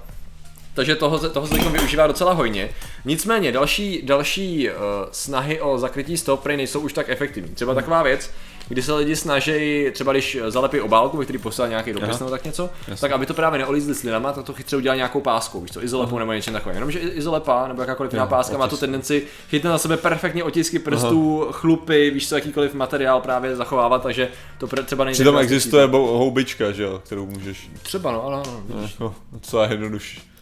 Takže 0.75 0.97
toho, 0.97 1.29
toho 1.29 1.47
se 1.47 1.55
využívá 1.55 2.06
docela 2.06 2.32
hojně. 2.32 2.71
Nicméně 3.05 3.53
další, 3.53 4.03
další 4.03 4.71
uh, 4.71 4.75
snahy 5.12 5.61
o 5.61 5.79
zakrytí 5.79 6.17
stop 6.17 6.47
nejsou 6.47 6.81
už 6.81 6.93
tak 6.93 7.09
efektivní. 7.09 7.55
Třeba 7.55 7.75
taková 7.75 8.03
věc, 8.03 8.31
kdy 8.69 8.82
se 8.82 8.94
lidi 8.94 9.17
snaží, 9.17 9.87
třeba 9.93 10.12
když 10.12 10.38
zalepí 10.49 10.81
obálku, 10.81 11.17
ve 11.17 11.25
který 11.25 11.38
poslal 11.38 11.69
nějaký 11.69 11.93
dopis 11.93 12.19
nebo 12.19 12.31
tak 12.31 12.44
něco, 12.44 12.71
Jasně. 12.88 13.00
tak 13.00 13.12
aby 13.12 13.26
to 13.26 13.35
právě 13.35 13.59
neolízli 13.59 13.94
slinama, 13.94 14.32
tak 14.32 14.44
to 14.44 14.53
chytře 14.53 14.76
udělá 14.76 14.94
nějakou 14.94 15.21
páskou, 15.21 15.61
víš 15.61 15.71
co, 15.71 15.85
izolepou 15.85 16.19
nebo 16.19 16.32
něčem 16.32 16.55
takovým. 16.55 16.75
Jenomže 16.75 16.99
izolepa 16.99 17.69
nebo 17.69 17.81
jakákoliv 17.81 18.12
jiná 18.12 18.27
páska 18.27 18.59
má 18.59 18.69
tu 18.69 18.77
tendenci 18.77 19.23
chytnout 19.50 19.73
na 19.73 19.79
sebe 19.79 19.97
perfektně 19.97 20.44
otisky 20.44 20.79
prstů, 20.79 21.43
Aha. 21.43 21.53
chlupy, 21.53 22.11
víš 22.11 22.29
co, 22.29 22.35
jakýkoliv 22.35 22.75
materiál 22.75 23.20
právě 23.20 23.56
zachovávat, 23.56 24.03
takže 24.03 24.29
to 24.59 24.67
třeba 24.85 25.05
nejde. 25.05 25.15
Přitom 25.15 25.38
existuje 25.38 25.87
houbička, 25.87 26.73
že 26.73 26.82
jo, 26.82 27.00
kterou 27.05 27.27
můžeš. 27.27 27.70
Třeba 27.82 28.12
no, 28.12 28.25
ale 28.25 28.37
ano. 28.37 28.62
No, 29.00 29.15
co 29.41 29.62
je 29.62 29.69
jednodušší. 29.70 30.34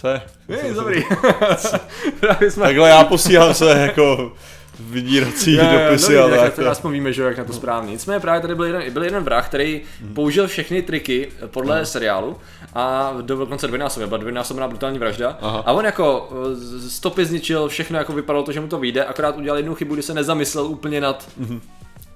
Co 0.00 0.08
je? 0.08 0.22
Je, 0.48 0.74
dobrý. 0.74 1.02
jsme... 2.50 2.66
Takhle 2.66 2.88
já 2.88 3.04
posílám 3.04 3.54
se 3.54 3.70
jako 3.70 4.32
vydírací 4.80 5.56
ne, 5.56 5.84
dopisy 5.84 6.14
no, 6.14 6.24
a 6.24 6.28
tak. 6.28 6.54
tak 6.54 6.66
aspoň 6.66 6.92
víme, 6.92 7.12
že 7.12 7.22
jak 7.22 7.38
na 7.38 7.44
to 7.44 7.52
správně. 7.52 7.92
Nicméně 7.92 8.20
právě 8.20 8.40
tady 8.40 8.54
byl 8.54 8.64
jeden, 8.64 8.92
byl 8.92 9.04
jeden 9.04 9.24
vrah, 9.24 9.48
který 9.48 9.80
hmm. 10.00 10.14
použil 10.14 10.48
všechny 10.48 10.82
triky 10.82 11.28
podle 11.46 11.76
hmm. 11.76 11.86
seriálu 11.86 12.36
a 12.74 13.14
do 13.20 13.36
dokonce 13.36 13.66
dvojnásobně, 13.66 14.06
byla 14.06 14.18
dvojnásobná 14.18 14.68
brutální 14.68 14.98
vražda. 14.98 15.38
Aha. 15.40 15.62
A 15.66 15.72
on 15.72 15.84
jako 15.84 16.28
eh, 16.32 16.88
stopy 16.88 17.24
zničil, 17.24 17.68
všechno 17.68 17.98
jako 17.98 18.12
vypadalo 18.12 18.44
to, 18.44 18.52
že 18.52 18.60
mu 18.60 18.68
to 18.68 18.78
vyjde, 18.78 19.04
akorát 19.04 19.36
udělal 19.36 19.56
jednu 19.56 19.74
chybu, 19.74 19.94
kdy 19.94 20.02
se 20.02 20.14
nezamyslel 20.14 20.66
úplně 20.66 21.00
nad 21.00 21.28
hmm 21.38 21.60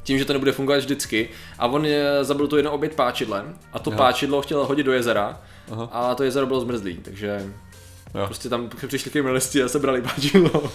tím, 0.05 0.19
že 0.19 0.25
to 0.25 0.33
nebude 0.33 0.53
fungovat 0.53 0.79
vždycky. 0.79 1.29
A 1.59 1.67
on 1.67 1.87
je, 1.87 2.25
zabil 2.25 2.47
tu 2.47 2.57
jedno 2.57 2.73
oběť 2.73 2.95
páčidlem 2.95 3.55
a 3.73 3.79
to 3.79 3.91
Aha. 3.91 3.99
páčidlo 3.99 4.43
chtěl 4.43 4.65
hodit 4.67 4.83
do 4.83 4.93
jezera 4.93 5.41
Aha. 5.73 5.89
a 5.93 6.15
to 6.15 6.25
jezero 6.25 6.47
bylo 6.47 6.61
zmrzlý, 6.61 6.97
takže 6.97 7.53
Jo. 8.15 8.27
Prostě 8.27 8.49
tam 8.49 8.71
přišli 8.87 9.11
kriminalisti 9.11 9.63
a 9.63 9.69
sebrali 9.69 10.03
páčidlo. 10.03 10.51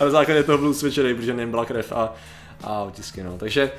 a 0.00 0.04
na 0.04 0.10
základě 0.10 0.42
toho 0.42 0.58
byl 0.58 0.68
usvědčený, 0.68 1.14
protože 1.14 1.34
nejen 1.34 1.50
byla 1.50 1.64
krev 1.64 1.92
a, 1.92 2.14
a 2.62 2.82
otisky. 2.82 3.22
No. 3.22 3.38
Takže 3.38 3.70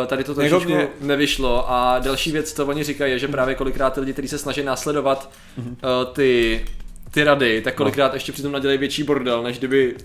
uh, 0.00 0.06
tady 0.06 0.24
to 0.24 0.34
trošičku 0.34 0.72
mě... 0.72 0.88
nevyšlo. 1.00 1.70
A 1.70 1.98
další 1.98 2.32
věc, 2.32 2.52
co 2.52 2.66
oni 2.66 2.84
říkají, 2.84 3.12
je, 3.12 3.18
že 3.18 3.28
právě 3.28 3.54
kolikrát 3.54 3.94
ty 3.94 4.00
lidi, 4.00 4.12
kteří 4.12 4.28
se 4.28 4.38
snaží 4.38 4.62
následovat 4.62 5.30
uh, 5.56 5.66
ty, 6.12 6.64
ty 7.10 7.24
rady, 7.24 7.62
tak 7.62 7.74
kolikrát 7.74 8.08
no. 8.08 8.14
ještě 8.14 8.32
přitom 8.32 8.52
nadělají 8.52 8.78
větší 8.78 9.02
bordel, 9.02 9.42
než 9.42 9.58
kdyby 9.58 9.96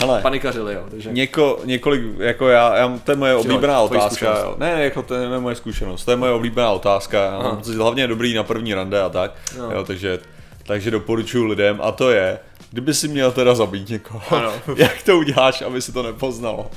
Hele, 0.00 0.22
panikařili, 0.22 0.74
jo. 0.74 0.84
Takže... 0.90 1.12
Něko, 1.12 1.60
několik, 1.64 2.02
jako 2.18 2.48
já, 2.48 2.76
já, 2.76 2.98
to 3.04 3.12
je 3.12 3.16
moje 3.16 3.36
oblíbená 3.36 3.80
otázka. 3.80 4.38
Jo. 4.40 4.54
Ne, 4.58 4.84
jako 4.84 5.02
to 5.02 5.14
je 5.14 5.38
moje 5.40 5.54
zkušenost, 5.54 6.04
to 6.04 6.10
je 6.10 6.16
moje 6.16 6.32
oblíbená 6.32 6.70
otázka. 6.70 7.18
Já 7.18 7.58
hlavně 7.76 8.02
je 8.02 8.06
dobrý 8.06 8.34
na 8.34 8.42
první 8.42 8.74
rande 8.74 9.02
a 9.02 9.08
tak, 9.08 9.34
no. 9.58 9.70
jo, 9.72 9.84
takže 9.84 10.18
takže 10.66 10.90
doporučuji 10.90 11.44
lidem 11.44 11.80
a 11.82 11.92
to 11.92 12.10
je, 12.10 12.38
kdyby 12.70 12.94
si 12.94 13.08
měl 13.08 13.32
teda 13.32 13.54
zabít 13.54 13.88
někoho, 13.88 14.22
ano. 14.30 14.52
jak 14.76 15.02
to 15.02 15.18
uděláš, 15.18 15.62
aby 15.62 15.82
si 15.82 15.92
to 15.92 16.02
nepoznalo? 16.02 16.70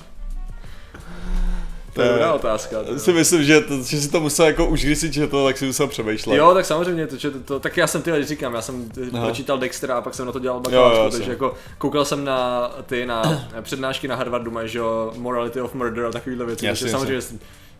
To 1.93 2.01
je 2.01 2.09
dobrá 2.09 2.33
otázka. 2.33 2.83
To 2.83 2.99
si 2.99 3.13
myslím, 3.13 3.43
že, 3.43 3.61
to, 3.61 3.81
že 3.81 4.01
si 4.01 4.11
to 4.11 4.19
musel 4.19 4.45
jako 4.45 4.65
už 4.65 4.85
když 4.85 4.99
si 4.99 5.11
četl, 5.11 5.45
tak 5.45 5.57
si 5.57 5.65
musel 5.65 5.87
přemýšlet. 5.87 6.35
Jo, 6.35 6.53
tak 6.53 6.65
samozřejmě, 6.65 7.07
to, 7.07 7.17
to, 7.17 7.39
to, 7.39 7.59
tak 7.59 7.77
já 7.77 7.87
jsem 7.87 8.01
ty 8.01 8.23
říkám, 8.23 8.53
já 8.53 8.61
jsem 8.61 8.91
Aha. 9.13 9.25
pročítal 9.25 9.57
Dextera 9.57 9.97
a 9.97 10.01
pak 10.01 10.13
jsem 10.13 10.25
na 10.25 10.31
to 10.31 10.39
dělal 10.39 10.59
bakalářku, 10.59 11.09
takže 11.17 11.31
jako 11.31 11.53
koukal 11.77 12.05
jsem 12.05 12.25
na 12.25 12.67
ty 12.85 13.05
na 13.05 13.47
přednášky 13.61 14.07
na 14.07 14.15
Harvardu, 14.15 14.51
mají, 14.51 14.69
že 14.69 14.79
Morality 15.17 15.61
of 15.61 15.73
Murder 15.73 16.05
a 16.05 16.11
takovýhle 16.11 16.45
věci, 16.45 16.65
jasně, 16.65 16.81
takže 16.81 16.91
samozřejmě 16.91 17.21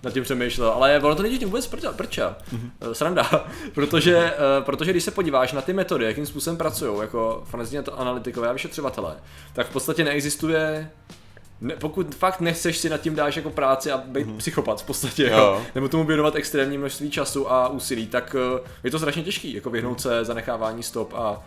nad 0.04 0.13
tím 0.13 0.24
přemýšlel, 0.24 0.69
ale 0.69 1.00
ono 1.00 1.16
to 1.16 1.24
není 1.24 1.38
tím 1.38 1.50
vůbec 1.50 1.68
prča, 1.68 1.92
prča. 1.92 2.38
Mm-hmm. 2.54 2.92
sranda, 2.92 3.30
protože, 3.74 4.18
uh, 4.18 4.66
protože 4.66 4.92
když 4.92 5.04
se 5.04 5.12
podíváš 5.12 5.54
na 5.54 5.62
ty 5.62 5.74
metody, 5.74 6.06
jakým 6.06 6.25
způsobem 6.25 6.57
pracují 6.57 7.01
jako 7.01 7.44
forenzní 7.46 7.78
analytikové 7.78 8.50
a 8.50 8.54
vyšetřovatelé, 8.54 9.16
tak 9.54 9.68
v 9.68 9.74
podstatě 9.74 10.03
neexistuje 10.03 10.91
ne, 11.62 11.74
pokud 11.79 12.15
fakt 12.15 12.41
nechceš 12.41 12.77
si 12.77 12.89
nad 12.89 13.01
tím 13.01 13.15
dáš 13.15 13.36
jako 13.36 13.50
práci 13.50 13.91
a 13.91 13.98
být 13.98 14.27
mm-hmm. 14.27 14.38
psychopat 14.38 14.82
v 14.82 14.86
podstatě, 14.86 15.29
jo. 15.32 15.62
nebo 15.75 15.88
tomu 15.88 16.03
věnovat 16.03 16.36
extrémní 16.36 16.77
množství 16.77 17.12
času 17.12 17.51
a 17.51 17.68
úsilí, 17.68 18.08
tak 18.08 18.36
uh, 18.53 18.60
je 18.84 18.91
to 18.91 19.00
strašně 19.00 19.24
těžký, 19.24 19.53
jako 19.53 19.70
vyhnout 19.70 20.01
se 20.01 20.25
zanechávání 20.25 20.84
stop 20.84 21.13
a 21.13 21.44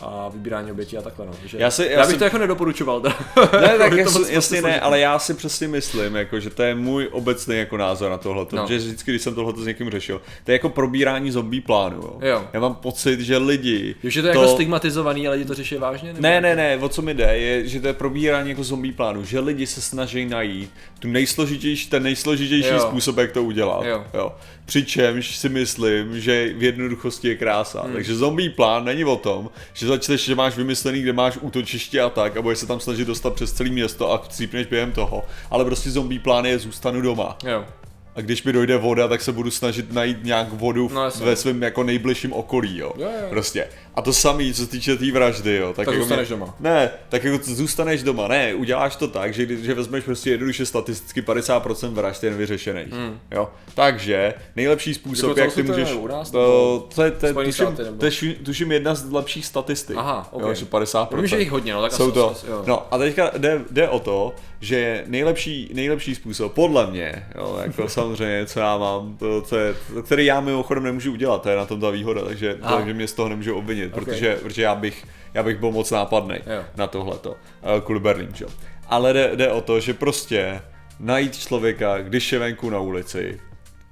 a 0.00 0.28
vybírání 0.28 0.72
obětí 0.72 0.98
a 0.98 1.02
takhle. 1.02 1.26
No. 1.26 1.32
Že 1.44 1.58
já, 1.58 1.70
si, 1.70 1.84
já, 1.84 1.90
já 1.90 2.00
bych 2.00 2.12
si... 2.12 2.18
to 2.18 2.24
jako 2.24 2.38
nedoporučoval. 2.38 3.02
ne, 3.60 3.78
tak 3.78 3.92
jas, 3.96 4.28
jasně 4.28 4.62
ne, 4.62 4.80
ale 4.80 5.00
já 5.00 5.18
si 5.18 5.34
přesně 5.34 5.68
myslím, 5.68 6.14
jako, 6.14 6.40
že 6.40 6.50
to 6.50 6.62
je 6.62 6.74
můj 6.74 7.08
obecný 7.12 7.56
jako 7.56 7.76
názor 7.76 8.10
na 8.10 8.18
tohle. 8.18 8.46
No. 8.52 8.66
Že 8.68 8.76
vždycky, 8.76 9.10
když 9.10 9.22
jsem 9.22 9.34
tohle 9.34 9.52
s 9.56 9.66
někým 9.66 9.90
řešil, 9.90 10.20
to 10.44 10.50
je 10.50 10.52
jako 10.52 10.68
probírání 10.68 11.30
zombie 11.30 11.60
plánu. 11.60 12.02
Jo. 12.20 12.32
Jo. 12.32 12.48
Já 12.52 12.60
mám 12.60 12.74
pocit, 12.74 13.20
že 13.20 13.36
lidi. 13.36 13.94
Jo, 14.02 14.10
že 14.10 14.22
to 14.22 14.26
je 14.26 14.30
jako 14.30 14.40
to... 14.40 14.44
jako 14.44 14.54
stigmatizovaný 14.54 15.28
a 15.28 15.30
lidi 15.30 15.44
to 15.44 15.54
řeší 15.54 15.76
vážně? 15.76 16.08
Nebo? 16.08 16.22
Ne, 16.22 16.40
ne, 16.40 16.56
ne, 16.56 16.76
o 16.76 16.88
co 16.88 17.02
mi 17.02 17.14
jde, 17.14 17.38
je, 17.38 17.68
že 17.68 17.80
to 17.80 17.86
je 17.86 17.92
probírání 17.92 18.48
jako 18.48 18.64
zombie 18.64 18.92
plánu, 18.92 19.24
že 19.24 19.40
lidi 19.40 19.66
se 19.66 19.80
snaží 19.80 20.24
najít 20.24 20.70
tu 20.98 21.08
nejsložitější, 21.08 21.90
ten 21.90 22.02
nejsložitější 22.02 22.68
jo. 22.68 22.80
způsob, 22.80 23.18
jak 23.18 23.32
to 23.32 23.42
udělat. 23.42 23.84
Jo. 23.84 24.04
Jo. 24.14 24.32
Přičemž 24.64 25.36
si 25.36 25.48
myslím, 25.48 26.20
že 26.20 26.54
v 26.56 26.62
jednoduchosti 26.62 27.28
je 27.28 27.36
krása. 27.36 27.82
Hmm. 27.82 27.92
Takže 27.92 28.14
zombie 28.16 28.50
plán 28.50 28.84
není 28.84 29.04
o 29.04 29.16
tom, 29.16 29.50
že 29.72 29.81
začneš, 29.86 30.24
že 30.24 30.34
máš 30.34 30.56
vymyslený, 30.56 31.02
kde 31.02 31.12
máš 31.12 31.38
útočiště 31.40 32.00
a 32.00 32.10
tak, 32.10 32.36
a 32.36 32.42
budeš 32.42 32.58
se 32.58 32.66
tam 32.66 32.80
snažit 32.80 33.04
dostat 33.04 33.34
přes 33.34 33.52
celé 33.52 33.70
město 33.70 34.12
a 34.12 34.18
cípneš 34.28 34.66
během 34.66 34.92
toho. 34.92 35.24
Ale 35.50 35.64
prostě 35.64 35.90
zombie 35.90 36.20
plán 36.20 36.44
je 36.44 36.58
zůstanu 36.58 37.00
doma. 37.00 37.38
Jo. 37.44 37.64
A 38.14 38.20
když 38.20 38.42
mi 38.42 38.52
dojde 38.52 38.76
voda, 38.76 39.08
tak 39.08 39.22
se 39.22 39.32
budu 39.32 39.50
snažit 39.50 39.92
najít 39.92 40.24
nějak 40.24 40.52
vodu 40.52 40.90
no, 40.94 41.10
ve 41.24 41.36
svém 41.36 41.62
jako 41.62 41.82
nejbližším 41.82 42.32
okolí, 42.32 42.78
jo. 42.78 42.92
jo, 42.96 43.08
jo. 43.20 43.26
Prostě. 43.30 43.68
A 43.94 44.02
to 44.02 44.12
samý, 44.12 44.54
co 44.54 44.62
se 44.62 44.70
týče 44.70 44.92
té 44.92 44.98
tý 44.98 45.10
vraždy, 45.10 45.56
jo. 45.56 45.66
Tak, 45.66 45.76
tak 45.76 45.86
jako 45.86 45.98
zůstaneš 45.98 46.28
mě, 46.28 46.36
doma. 46.36 46.54
Ne, 46.60 46.90
tak 47.08 47.24
jako 47.24 47.38
zůstaneš 47.42 48.02
doma, 48.02 48.28
ne, 48.28 48.54
uděláš 48.54 48.96
to 48.96 49.08
tak, 49.08 49.34
že, 49.34 49.56
že 49.56 49.74
vezmeš 49.74 50.04
prostě 50.04 50.30
jednoduše 50.30 50.66
statisticky 50.66 51.22
50% 51.22 51.88
vražd 51.88 52.24
jen 52.24 52.34
vyřešených, 52.34 52.92
hmm. 52.92 53.18
jo. 53.30 53.48
Takže 53.74 54.34
nejlepší 54.56 54.94
způsob, 54.94 55.28
jako 55.28 55.40
jak 55.40 55.54
ty 55.54 55.62
můžeš... 55.62 55.88
To, 56.32 56.88
to, 56.94 57.02
je, 57.02 57.10
to, 57.10 57.26
je, 57.26 57.34
tuším, 57.34 57.76
to 57.98 58.06
je 58.06 58.34
tuším 58.34 58.72
jedna 58.72 58.94
z 58.94 59.12
lepších 59.12 59.46
statistik. 59.46 59.96
Aha, 59.96 60.28
okay. 60.30 60.48
jo, 60.48 60.66
50%. 60.70 61.16
Vím, 61.16 61.26
že 61.26 61.38
jich 61.38 61.50
hodně, 61.50 61.72
no 61.72 61.82
tak 61.82 61.92
Jsou 61.92 62.10
to. 62.10 62.34
Jo. 62.48 62.64
No 62.66 62.94
a 62.94 62.98
teďka 62.98 63.30
jde, 63.36 63.60
jde 63.70 63.88
o 63.88 64.00
to, 64.00 64.34
že 64.60 65.04
nejlepší, 65.06 65.70
nejlepší 65.74 66.14
způsob, 66.14 66.52
podle 66.52 66.86
mě, 66.86 67.26
jo, 67.34 67.58
jako 67.62 67.88
samozřejmě, 68.02 68.46
co 68.46 68.60
já 68.60 68.78
mám, 68.78 69.16
to, 69.16 69.42
co 69.42 69.56
je, 69.56 69.74
který 70.04 70.26
já 70.26 70.40
mimochodem 70.40 70.84
nemůžu 70.84 71.12
udělat, 71.12 71.42
to 71.42 71.48
je 71.48 71.56
na 71.56 71.66
tom 71.66 71.80
ta 71.80 71.90
výhoda, 71.90 72.24
takže, 72.24 72.58
takže 72.68 72.94
mě 72.94 73.08
z 73.08 73.12
toho 73.12 73.28
nemůžu 73.28 73.56
obvinit, 73.56 73.92
okay. 73.92 74.04
protože, 74.04 74.36
protože 74.42 74.62
já 74.62 74.74
bych, 74.74 75.04
já 75.34 75.42
bych 75.42 75.58
byl 75.58 75.70
moc 75.70 75.90
nápadný 75.90 76.36
na 76.76 76.86
tohleto, 76.86 77.36
eh, 77.62 77.80
kvůli 77.80 78.00
Berlín, 78.00 78.28
že? 78.34 78.46
Ale 78.88 79.12
jde, 79.12 79.30
jde 79.36 79.50
o 79.50 79.60
to, 79.60 79.80
že 79.80 79.94
prostě 79.94 80.60
najít 81.00 81.36
člověka, 81.36 81.98
když 81.98 82.32
je 82.32 82.38
venku 82.38 82.70
na 82.70 82.78
ulici, 82.78 83.40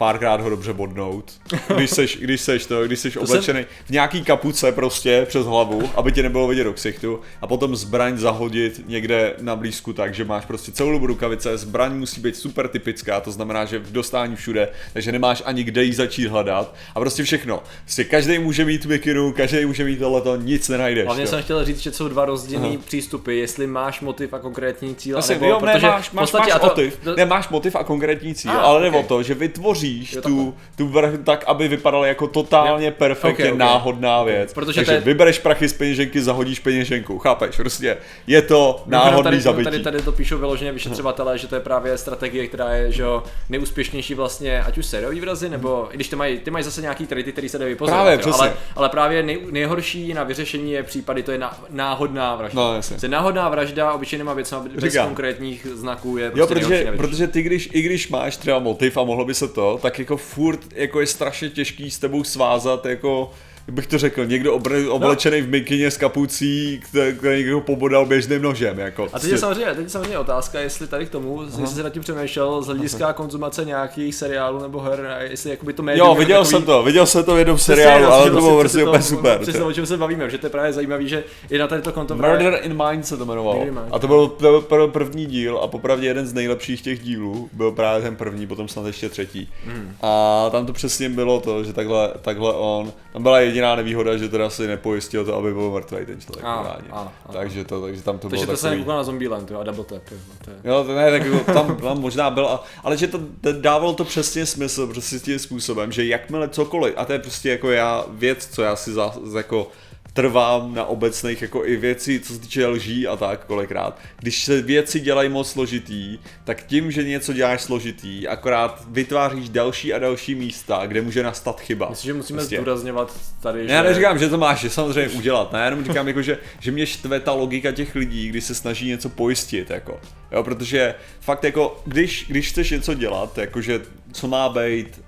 párkrát 0.00 0.40
ho 0.40 0.50
dobře 0.50 0.72
bodnout. 0.72 1.32
Když 1.76 1.90
seš, 1.90 2.18
když 2.20 2.40
seš 2.40 2.66
to, 2.66 2.84
když 2.84 2.98
seš 2.98 3.14
to 3.14 3.20
oblečený 3.20 3.60
jsem... 3.60 3.68
v 3.86 3.90
nějaký 3.90 4.24
kapuce 4.24 4.72
prostě 4.72 5.26
přes 5.28 5.46
hlavu, 5.46 5.90
aby 5.94 6.12
tě 6.12 6.22
nebylo 6.22 6.48
vidět 6.48 6.64
do 6.64 6.72
ksichtu 6.72 7.20
a 7.40 7.46
potom 7.46 7.76
zbraň 7.76 8.18
zahodit 8.18 8.80
někde 8.86 9.34
na 9.40 9.56
blízku 9.56 9.92
tak, 9.92 10.14
že 10.14 10.24
máš 10.24 10.44
prostě 10.44 10.72
celou 10.72 10.92
dobu 10.92 11.06
rukavice, 11.06 11.58
zbraň 11.58 11.96
musí 11.96 12.20
být 12.20 12.36
super 12.36 12.68
typická, 12.68 13.20
to 13.20 13.30
znamená, 13.30 13.64
že 13.64 13.78
v 13.78 13.92
dostání 13.92 14.36
všude, 14.36 14.68
takže 14.92 15.12
nemáš 15.12 15.42
ani 15.46 15.64
kde 15.64 15.84
jí 15.84 15.92
začít 15.92 16.26
hledat 16.26 16.74
a 16.94 17.00
prostě 17.00 17.22
všechno. 17.22 17.62
Prostě 17.84 18.04
každý 18.04 18.38
může 18.38 18.64
mít 18.64 18.86
mikinu, 18.86 19.32
každý 19.32 19.66
může 19.66 19.84
mít 19.84 19.98
tohleto, 19.98 20.36
nic 20.36 20.68
nenajdeš. 20.68 21.04
Hlavně 21.04 21.26
jsem 21.26 21.42
chtěl 21.42 21.64
říct, 21.64 21.80
že 21.80 21.92
jsou 21.92 22.08
dva 22.08 22.24
rozdílné 22.24 22.78
přístupy, 22.78 23.38
jestli 23.38 23.66
máš 23.66 24.00
motiv 24.00 24.32
a 24.32 24.38
konkrétní 24.38 24.94
cíl, 24.94 25.18
Asi, 25.18 25.32
nebo, 25.32 25.46
jo, 25.46 25.60
protože 25.60 25.72
ne, 25.72 25.88
máš, 25.88 26.10
máš, 26.10 26.32
máš, 26.32 26.52
to, 26.60 26.66
motiv, 26.66 26.98
to... 27.04 27.16
ne, 27.16 27.26
máš 27.26 27.48
motiv 27.48 27.76
a 27.76 27.84
konkrétní 27.84 28.34
cíl, 28.34 28.50
ah, 28.50 28.60
ale 28.60 28.88
okay. 28.88 29.00
o 29.00 29.02
to, 29.02 29.22
že 29.22 29.34
vytvoří 29.34 29.89
tvoříš 29.90 30.12
jo, 30.12 30.22
tu, 30.22 30.54
tu 30.76 30.88
vrch 30.88 31.10
tak, 31.24 31.44
aby 31.46 31.68
vypadala 31.68 32.06
jako 32.06 32.26
totálně 32.26 32.86
jo. 32.86 32.92
perfektně 32.98 33.44
okay, 33.44 33.52
okay. 33.52 33.58
náhodná 33.58 34.22
věc. 34.22 34.52
Protože 34.52 34.80
Takže 34.80 34.92
je... 34.92 35.00
vybereš 35.00 35.38
prachy 35.38 35.68
z 35.68 35.72
peněženky, 35.72 36.22
zahodíš 36.22 36.60
peněženku, 36.60 37.18
chápeš? 37.18 37.56
Prostě 37.56 37.96
je 38.26 38.42
to 38.42 38.82
náhodný 38.86 39.22
tady, 39.22 39.40
zabití. 39.40 39.64
Tady, 39.64 39.80
tady 39.80 40.02
to 40.02 40.12
píšou 40.12 40.38
vyloženě 40.38 40.72
vyšetřovatelé, 40.72 41.38
že 41.38 41.48
to 41.48 41.54
je 41.54 41.60
právě 41.60 41.98
strategie, 41.98 42.46
která 42.46 42.74
je 42.74 42.92
že 42.92 43.04
neúspěšnější 43.48 44.14
vlastně, 44.14 44.62
ať 44.62 44.78
už 44.78 44.86
sériový 44.86 45.20
vrazy, 45.20 45.48
nebo 45.48 45.88
i 45.90 45.96
když 45.96 46.08
ty 46.08 46.16
mají, 46.16 46.38
ty 46.38 46.50
mají 46.50 46.64
zase 46.64 46.80
nějaký 46.80 47.06
trity, 47.06 47.32
který 47.32 47.48
se 47.48 47.58
dají 47.58 47.72
vypozorovat, 47.72 48.04
právě, 48.04 48.26
jo, 48.26 48.34
ale, 48.34 48.52
ale, 48.76 48.88
právě 48.88 49.22
nej, 49.22 49.38
nejhorší 49.50 50.14
na 50.14 50.24
vyřešení 50.24 50.72
je 50.72 50.82
případy, 50.82 51.22
to 51.22 51.32
je 51.32 51.38
na, 51.38 51.58
náhodná 51.70 52.36
vražda. 52.36 52.60
No, 52.60 52.74
jasně. 52.74 53.08
náhodná 53.08 53.48
vražda 53.48 53.92
obyčejnýma 53.92 54.34
věcmi 54.34 54.58
bez 54.74 54.92
Říkám. 54.92 55.06
konkrétních 55.06 55.66
znaků 55.74 56.16
je 56.16 56.30
prostě 56.30 56.40
Jo, 56.40 56.60
protože, 56.60 56.92
protože 56.96 57.26
ty 57.26 57.42
když, 57.42 57.68
i 57.72 57.82
když 57.82 58.08
máš 58.08 58.36
třeba 58.36 58.58
motiv 58.58 58.96
a 58.96 59.04
mohlo 59.04 59.24
by 59.24 59.34
se 59.34 59.48
to, 59.48 59.78
tak 59.80 59.98
jako 59.98 60.16
furt 60.16 60.60
jako 60.74 61.00
je 61.00 61.06
strašně 61.06 61.50
těžký 61.50 61.90
s 61.90 61.98
tebou 61.98 62.24
svázat 62.24 62.86
jako 62.86 63.32
bych 63.68 63.86
to 63.86 63.98
řekl, 63.98 64.26
někdo 64.26 64.58
obr- 64.58 64.86
no. 64.86 64.92
oblečený 64.92 65.40
no. 65.40 65.46
v 65.46 65.50
mikině 65.50 65.90
s 65.90 65.96
kapucí, 65.96 66.80
který, 66.88 67.16
který 67.18 67.38
někdo 67.38 67.60
pobodal 67.60 68.06
běžným 68.06 68.42
nožem. 68.42 68.78
Jako. 68.78 69.08
A 69.12 69.18
teď 69.18 69.30
je, 69.30 69.38
samozřejmě, 69.38 69.74
teď 69.74 69.84
je 69.84 69.90
samozřejmě 69.90 70.18
otázka, 70.18 70.60
jestli 70.60 70.86
tady 70.86 71.06
k 71.06 71.10
tomu, 71.10 71.40
Aha. 71.40 71.60
jestli 71.60 71.76
se 71.76 71.82
nad 71.82 71.90
tím 71.90 72.02
přemýšlel 72.02 72.62
z 72.62 72.66
hlediska 72.66 73.04
Aha. 73.04 73.12
konzumace 73.12 73.64
nějakých 73.64 74.14
seriálů 74.14 74.62
nebo 74.62 74.80
her, 74.80 75.16
jestli 75.30 75.50
jakoby 75.50 75.72
to 75.72 75.82
médium 75.82 76.08
Jo, 76.08 76.14
viděl 76.14 76.38
takový... 76.38 76.50
jsem 76.50 76.62
to, 76.62 76.82
viděl 76.82 77.06
jsem 77.06 77.24
to 77.24 77.34
v 77.34 77.38
jednom 77.38 77.58
seriálu, 77.58 78.06
ale 78.06 78.30
to 78.30 78.40
bylo 78.40 78.60
prostě 78.60 78.84
úplně 78.84 79.02
super. 79.02 79.38
Přesně 79.38 79.62
o 79.62 79.72
čem 79.72 79.86
se 79.86 79.96
bavíme, 79.96 80.30
že 80.30 80.38
to 80.38 80.46
je 80.46 80.50
právě 80.50 80.72
zajímavé, 80.72 81.06
že 81.06 81.24
i 81.50 81.58
na 81.58 81.66
tady 81.66 81.82
to 81.82 81.92
konto 81.92 82.14
Murder 82.14 82.60
in 82.62 82.82
Mind 82.86 83.06
se 83.06 83.16
to 83.16 83.24
jmenovalo. 83.24 83.66
A 83.90 83.98
to 83.98 84.06
byl, 84.06 84.28
to 84.28 84.64
byl 84.68 84.88
první 84.88 85.26
díl 85.26 85.58
a 85.58 85.66
popravdě 85.66 86.06
jeden 86.06 86.26
z 86.26 86.32
nejlepších 86.32 86.82
těch 86.82 87.00
dílů 87.00 87.48
byl 87.52 87.72
právě 87.72 88.02
ten 88.02 88.16
první, 88.16 88.46
potom 88.46 88.68
snad 88.68 88.86
ještě 88.86 89.08
třetí. 89.08 89.48
Hmm. 89.66 89.96
A 90.02 90.46
tam 90.50 90.66
to 90.66 90.72
přesně 90.72 91.08
bylo 91.08 91.40
to, 91.40 91.64
že 91.64 91.72
takhle, 91.72 92.12
takhle 92.22 92.52
on, 92.52 92.92
tam 93.12 93.22
byla 93.22 93.40
jediná 93.50 93.76
nevýhoda, 93.76 94.16
že 94.16 94.28
teda 94.28 94.50
si 94.50 94.66
nepojistil 94.66 95.24
to, 95.24 95.34
aby 95.34 95.52
byl 95.52 95.70
mrtvý 95.70 96.06
ten 96.06 96.20
člověk. 96.20 96.44
A, 96.44 96.54
a, 96.90 97.12
a, 97.26 97.32
takže 97.32 97.64
to, 97.64 97.82
takže 97.82 98.02
tam 98.02 98.18
to 98.18 98.28
takže 98.28 98.46
bylo 98.46 98.56
to 98.56 98.62
takový... 98.62 98.82
se 98.82 98.88
na 98.88 99.04
Zombieland, 99.04 99.50
jo, 99.50 99.60
a 99.60 99.64
Double 99.64 99.84
Tap. 99.84 100.02
Jo, 100.10 100.18
to 100.44 100.50
je... 100.50 100.56
jo 100.64 100.84
to 100.84 100.94
ne, 100.94 101.10
tak 101.10 101.24
jako 101.24 101.52
tam, 101.52 101.76
tam 101.76 102.00
možná 102.00 102.30
byl, 102.30 102.46
a, 102.46 102.64
ale 102.84 102.96
že 102.96 103.06
to, 103.06 103.20
to 103.40 103.52
dávalo 103.52 103.94
to 103.94 104.04
přesně 104.04 104.46
smysl, 104.46 104.86
prostě 104.86 105.18
tím 105.18 105.38
způsobem, 105.38 105.92
že 105.92 106.04
jakmile 106.04 106.48
cokoliv, 106.48 106.94
a 106.96 107.04
to 107.04 107.12
je 107.12 107.18
prostě 107.18 107.50
jako 107.50 107.70
já 107.70 108.04
věc, 108.08 108.46
co 108.46 108.62
já 108.62 108.76
si 108.76 108.92
za, 108.92 109.12
jako 109.36 109.70
trvám 110.12 110.74
na 110.74 110.84
obecných 110.84 111.42
jako 111.42 111.66
i 111.66 111.76
věci, 111.76 112.20
co 112.20 112.32
se 112.32 112.40
týče 112.40 112.66
lží 112.66 113.06
a 113.06 113.16
tak 113.16 113.44
kolikrát. 113.44 113.98
Když 114.18 114.44
se 114.44 114.62
věci 114.62 115.00
dělají 115.00 115.28
moc 115.28 115.50
složitý, 115.50 116.18
tak 116.44 116.62
tím, 116.62 116.90
že 116.90 117.04
něco 117.04 117.32
děláš 117.32 117.60
složitý, 117.60 118.28
akorát 118.28 118.84
vytváříš 118.88 119.48
další 119.48 119.94
a 119.94 119.98
další 119.98 120.34
místa, 120.34 120.82
kde 120.86 121.02
může 121.02 121.22
nastat 121.22 121.60
chyba. 121.60 121.90
Myslím, 121.90 122.08
že 122.08 122.14
musíme 122.14 122.38
prostě. 122.38 122.56
zdůrazňovat 122.56 123.20
tady, 123.42 123.68
že... 123.68 123.74
Já 123.74 123.82
neříkám, 123.82 124.18
že 124.18 124.28
to 124.28 124.38
máš 124.38 124.60
že 124.60 124.70
samozřejmě 124.70 125.10
udělat, 125.10 125.52
ne, 125.52 125.64
jenom 125.64 125.84
říkám, 125.84 126.08
jako, 126.08 126.22
že, 126.22 126.38
že 126.60 126.72
mě 126.72 126.86
štve 126.86 127.20
ta 127.20 127.32
logika 127.32 127.72
těch 127.72 127.94
lidí, 127.94 128.28
když 128.28 128.44
se 128.44 128.54
snaží 128.54 128.88
něco 128.88 129.08
pojistit, 129.08 129.70
jako. 129.70 130.00
Jo, 130.32 130.44
protože 130.44 130.94
fakt 131.20 131.44
jako, 131.44 131.82
když, 131.86 132.26
když 132.28 132.48
chceš 132.48 132.70
něco 132.70 132.94
dělat, 132.94 133.38
jakože 133.38 133.80
co 134.12 134.28
má 134.28 134.48
být, 134.48 135.00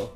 uh, 0.00 0.08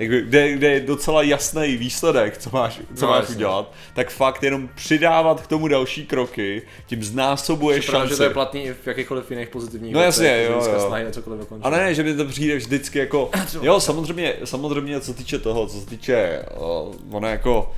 jako, 0.00 0.26
kde, 0.28 0.52
kde 0.52 0.70
je 0.70 0.80
docela 0.80 1.22
jasný 1.22 1.76
výsledek, 1.76 2.38
co 2.38 2.50
máš, 2.52 2.80
co 2.94 3.06
no, 3.06 3.12
máš 3.12 3.28
udělat, 3.28 3.72
tak 3.94 4.10
fakt 4.10 4.42
jenom 4.42 4.68
přidávat 4.74 5.40
k 5.40 5.46
tomu 5.46 5.68
další 5.68 6.06
kroky, 6.06 6.62
tím 6.86 7.04
znásobuje 7.04 7.82
šance. 7.82 8.08
že 8.08 8.16
to 8.16 8.22
je 8.22 8.30
platný 8.30 8.64
i 8.64 8.72
v 8.72 8.86
jakýchkoliv 8.86 9.30
jiných 9.30 9.48
pozitivních 9.48 9.94
No 9.94 10.00
jasně, 10.00 10.44
jo, 10.44 10.52
jo. 10.52 10.72
jo. 10.72 11.60
A 11.62 11.70
ne, 11.70 11.94
že 11.94 12.02
mi 12.02 12.14
to 12.14 12.24
přijde 12.24 12.56
vždycky 12.56 12.98
jako, 12.98 13.30
jo, 13.62 13.80
samozřejmě, 13.80 14.34
samozřejmě 14.44 15.00
co 15.00 15.14
týče 15.14 15.38
toho, 15.38 15.66
co 15.66 15.80
se 15.80 15.86
týče, 15.86 16.42
uh, 16.60 16.94
ono 17.10 17.28
jako, 17.28 17.72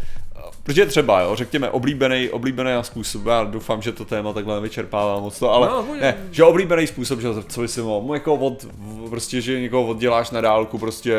Protože 0.62 0.86
třeba, 0.86 1.20
jo, 1.20 1.36
řekněme, 1.36 1.70
oblíbený, 1.70 2.30
oblíbený 2.30 2.70
způsob, 2.82 3.26
já 3.26 3.44
doufám, 3.44 3.82
že 3.82 3.92
to 3.92 4.04
téma 4.04 4.32
takhle 4.32 4.54
nevyčerpává 4.54 5.20
moc 5.20 5.38
to, 5.38 5.50
ale 5.50 5.68
no, 5.68 5.86
ne, 6.00 6.16
že 6.30 6.44
oblíbený 6.44 6.86
způsob, 6.86 7.20
že 7.20 7.28
co 7.48 7.60
by 7.60 7.68
si 7.68 7.80
mohl, 7.80 8.14
jako 8.14 8.34
od, 8.34 8.66
prostě, 9.10 9.40
že 9.40 9.60
někoho 9.60 9.86
odděláš 9.86 10.30
na 10.30 10.40
dálku 10.40 10.78
prostě, 10.78 11.16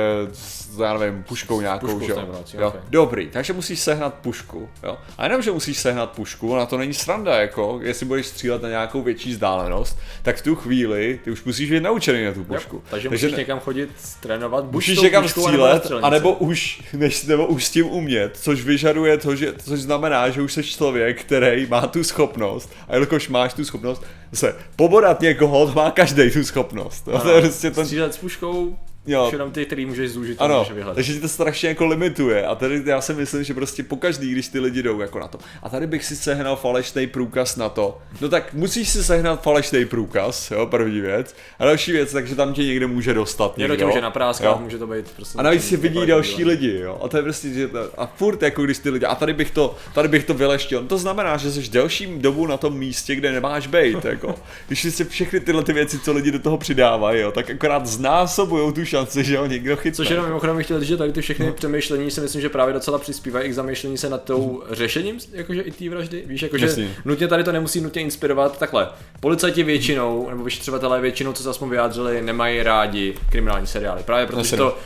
já 0.83 0.97
nevím, 0.97 1.23
puškou 1.23 1.61
nějakou, 1.61 1.87
pušku 1.87 2.05
že 2.05 2.57
jo. 2.57 2.67
Okay. 2.67 2.81
Dobrý, 2.89 3.29
takže 3.29 3.53
musíš 3.53 3.79
sehnat 3.79 4.13
pušku, 4.13 4.69
jo. 4.83 4.97
A 5.17 5.23
jenom, 5.23 5.41
že 5.41 5.51
musíš 5.51 5.77
sehnat 5.77 6.11
pušku, 6.11 6.55
na 6.55 6.65
to 6.65 6.77
není 6.77 6.93
sranda, 6.93 7.35
jako, 7.35 7.79
jestli 7.81 8.05
budeš 8.05 8.25
střílet 8.25 8.61
na 8.61 8.69
nějakou 8.69 9.01
větší 9.01 9.31
vzdálenost, 9.31 9.99
tak 10.21 10.37
v 10.37 10.41
tu 10.41 10.55
chvíli 10.55 11.19
ty 11.23 11.31
už 11.31 11.43
musíš 11.43 11.71
být 11.71 11.83
naučený 11.83 12.25
na 12.25 12.31
tu 12.31 12.43
pušku. 12.43 12.75
Jo, 12.75 12.81
takže, 12.89 13.09
takže 13.09 13.09
musíš 13.09 13.31
ne... 13.31 13.37
někam 13.37 13.59
chodit, 13.59 13.89
trénovat, 14.19 14.71
musíš 14.71 15.01
někam 15.01 15.27
střílet, 15.27 15.91
anebo 16.01 16.33
už, 16.33 16.83
než, 16.93 17.23
nebo 17.23 17.47
už 17.47 17.65
s 17.65 17.69
tím 17.69 17.87
umět, 17.87 18.37
což 18.37 18.63
vyžaduje 18.65 19.12
to, 19.17 19.35
že, 19.35 19.53
což 19.57 19.79
znamená, 19.79 20.29
že 20.29 20.41
už 20.41 20.53
jsi 20.53 20.63
člověk, 20.63 21.21
který 21.21 21.65
má 21.65 21.87
tu 21.87 22.03
schopnost, 22.03 22.71
a 22.87 22.93
jelikož 22.93 23.29
máš 23.29 23.53
tu 23.53 23.65
schopnost, 23.65 24.03
se 24.33 24.55
pobodat 24.75 25.21
někoho, 25.21 25.73
má 25.73 25.91
každý 25.91 26.31
tu 26.31 26.43
schopnost. 26.43 27.07
Ano, 27.07 27.19
to 27.19 27.29
je 27.29 27.41
prostě 27.41 27.71
ten... 27.71 27.85
Střílet 27.85 28.13
s 28.13 28.17
puškou, 28.17 28.77
Jo. 29.05 29.29
Jenom 29.31 29.51
ty, 29.51 29.65
který 29.65 29.85
můžeš 29.85 30.11
zúžit 30.11 30.37
ano, 30.41 30.57
můžeš 30.59 30.73
vyhledat. 30.73 30.95
takže 30.95 31.13
ti 31.13 31.19
to 31.19 31.27
strašně 31.27 31.69
jako 31.69 31.85
limituje 31.85 32.45
a 32.45 32.55
tady 32.55 32.81
já 32.85 33.01
si 33.01 33.13
myslím, 33.13 33.43
že 33.43 33.53
prostě 33.53 33.83
pokaždý, 33.83 34.31
když 34.31 34.47
ty 34.47 34.59
lidi 34.59 34.83
jdou 34.83 34.99
jako 34.99 35.19
na 35.19 35.27
to. 35.27 35.37
A 35.63 35.69
tady 35.69 35.87
bych 35.87 36.05
si 36.05 36.15
sehnal 36.15 36.55
falešný 36.55 37.07
průkaz 37.07 37.55
na 37.55 37.69
to. 37.69 37.97
No 38.21 38.29
tak 38.29 38.53
musíš 38.53 38.89
si 38.89 39.03
sehnat 39.03 39.41
falešný 39.41 39.85
průkaz, 39.85 40.51
jo, 40.51 40.65
první 40.67 41.01
věc. 41.01 41.35
A 41.59 41.65
další 41.65 41.91
věc, 41.91 42.11
takže 42.11 42.35
tam 42.35 42.53
tě 42.53 42.63
někde 42.65 42.87
může 42.87 43.13
dostat. 43.13 43.57
Někdo 43.57 43.75
tě 43.75 43.85
může 43.85 44.01
napráskat, 44.01 44.59
může 44.59 44.77
to 44.77 44.87
být 44.87 45.11
prostě. 45.15 45.39
A 45.39 45.41
navíc 45.41 45.67
si 45.67 45.77
vidí 45.77 46.05
další 46.05 46.35
díle. 46.35 46.51
lidi, 46.51 46.79
jo. 46.79 46.99
A 47.03 47.07
to 47.07 47.17
je 47.17 47.23
prostě, 47.23 47.49
že 47.49 47.67
to, 47.67 47.79
a 47.97 48.05
furt 48.05 48.41
jako 48.41 48.63
když 48.63 48.77
ty 48.77 48.89
lidi, 48.89 49.05
a 49.05 49.15
tady 49.15 49.33
bych 49.33 49.51
to, 49.51 49.75
tady 49.93 50.07
bych 50.07 50.23
to 50.25 50.33
vyleštil. 50.33 50.81
No 50.81 50.87
to 50.87 50.97
znamená, 50.97 51.37
že 51.37 51.51
jsi 51.51 51.69
delší 51.69 52.05
dobu 52.17 52.47
na 52.47 52.57
tom 52.57 52.77
místě, 52.77 53.15
kde 53.15 53.31
nemáš 53.31 53.67
být, 53.67 54.05
jako. 54.05 54.35
Když 54.67 54.81
si 54.93 55.05
všechny 55.05 55.39
tyhle 55.39 55.63
ty 55.63 55.73
věci, 55.73 55.99
co 55.99 56.13
lidi 56.13 56.31
do 56.31 56.39
toho 56.39 56.57
přidávají, 56.57 57.21
jo, 57.21 57.31
tak 57.31 57.49
akorát 57.49 57.85
znásobují 57.87 58.73
tu 58.73 58.85
šanci, 58.93 59.23
že 59.23 59.37
ho 59.37 59.45
někdo 59.45 59.75
chytne. 59.75 59.95
Což 59.95 60.09
jenom 60.09 60.25
mimochodem 60.25 60.57
bych 60.57 60.65
chtěl 60.65 60.79
říct, 60.79 60.89
že 60.89 60.97
tady 60.97 61.11
ty 61.11 61.21
všechny 61.21 61.45
no. 61.45 61.53
přemýšlení 61.53 62.11
si 62.11 62.21
myslím, 62.21 62.41
že 62.41 62.49
právě 62.49 62.73
docela 62.73 62.99
přispívají 62.99 63.45
i 63.45 63.49
k 63.49 63.53
zamýšlení 63.53 63.97
se 63.97 64.09
nad 64.09 64.23
tou 64.23 64.63
řešením, 64.71 65.19
jakože 65.31 65.61
i 65.61 65.71
té 65.71 65.89
vraždy. 65.89 66.23
Víš, 66.25 66.41
jakože 66.41 66.65
Jasně. 66.65 66.95
nutně 67.05 67.27
tady 67.27 67.43
to 67.43 67.51
nemusí 67.51 67.81
nutně 67.81 68.01
inspirovat 68.01 68.59
takhle. 68.59 68.87
Policajti 69.19 69.63
většinou, 69.63 70.29
nebo 70.29 70.43
vyšetřovatelé 70.43 71.01
většinou, 71.01 71.33
co 71.33 71.43
se 71.43 71.49
aspoň 71.49 71.69
vyjádřili, 71.69 72.21
nemají 72.21 72.63
rádi 72.63 73.13
kriminální 73.31 73.67
seriály. 73.67 74.03
Právě 74.03 74.27
protože 74.27 74.57
to 74.57 74.77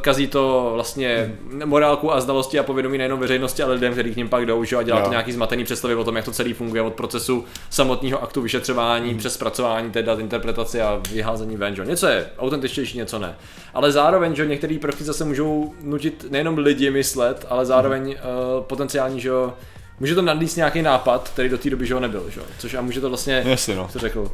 kazí 0.00 0.26
to 0.26 0.70
vlastně 0.74 1.34
hmm. 1.50 1.62
morálku 1.64 2.12
a 2.12 2.20
znalosti 2.20 2.58
a 2.58 2.62
povědomí 2.62 2.98
nejenom 2.98 3.20
veřejnosti, 3.20 3.62
ale 3.62 3.74
lidem, 3.74 3.92
kteří 3.92 4.12
k 4.12 4.16
ním 4.16 4.28
pak 4.28 4.46
jdou, 4.46 4.64
že 4.64 4.76
a 4.76 4.82
dělá 4.82 5.00
to 5.00 5.10
nějaký 5.10 5.32
zmatený 5.32 5.64
představy 5.64 5.94
o 5.94 6.04
tom, 6.04 6.16
jak 6.16 6.24
to 6.24 6.32
celý 6.32 6.52
funguje 6.52 6.82
od 6.82 6.94
procesu 6.94 7.44
samotného 7.70 8.22
aktu 8.22 8.42
vyšetřování 8.42 9.10
hmm. 9.10 9.18
přes 9.18 9.34
zpracování 9.34 9.90
té 9.90 10.02
dat, 10.02 10.18
interpretaci 10.18 10.82
a 10.82 11.00
vyházení 11.12 11.56
ven. 11.56 11.76
Že? 11.76 11.84
Něco 11.84 12.06
je 12.06 12.26
autentičtější, 12.38 12.98
něco 12.98 13.18
ne. 13.18 13.36
Ale 13.74 13.92
zároveň, 13.92 14.34
že 14.34 14.46
některé 14.46 14.78
prvky 14.78 15.04
zase 15.04 15.24
můžou 15.24 15.74
nutit 15.82 16.26
nejenom 16.30 16.58
lidi 16.58 16.90
myslet, 16.90 17.46
ale 17.48 17.66
zároveň 17.66 18.02
mm. 18.02 18.08
uh, 18.08 18.64
potenciální, 18.64 19.20
že 19.20 19.28
jo, 19.28 19.54
může 20.00 20.14
to 20.14 20.22
nadlíst 20.22 20.56
nějaký 20.56 20.82
nápad, 20.82 21.28
který 21.28 21.48
do 21.48 21.58
té 21.58 21.70
doby, 21.70 21.86
že 21.86 21.94
ho 21.94 22.00
nebyl, 22.00 22.24
že 22.28 22.40
jo, 22.40 22.46
což 22.58 22.74
a 22.74 22.80
může 22.80 23.00
to 23.00 23.08
vlastně, 23.08 23.42
Jasně, 23.46 23.74
no. 23.74 23.88
co 23.92 23.98
řekl, 23.98 24.30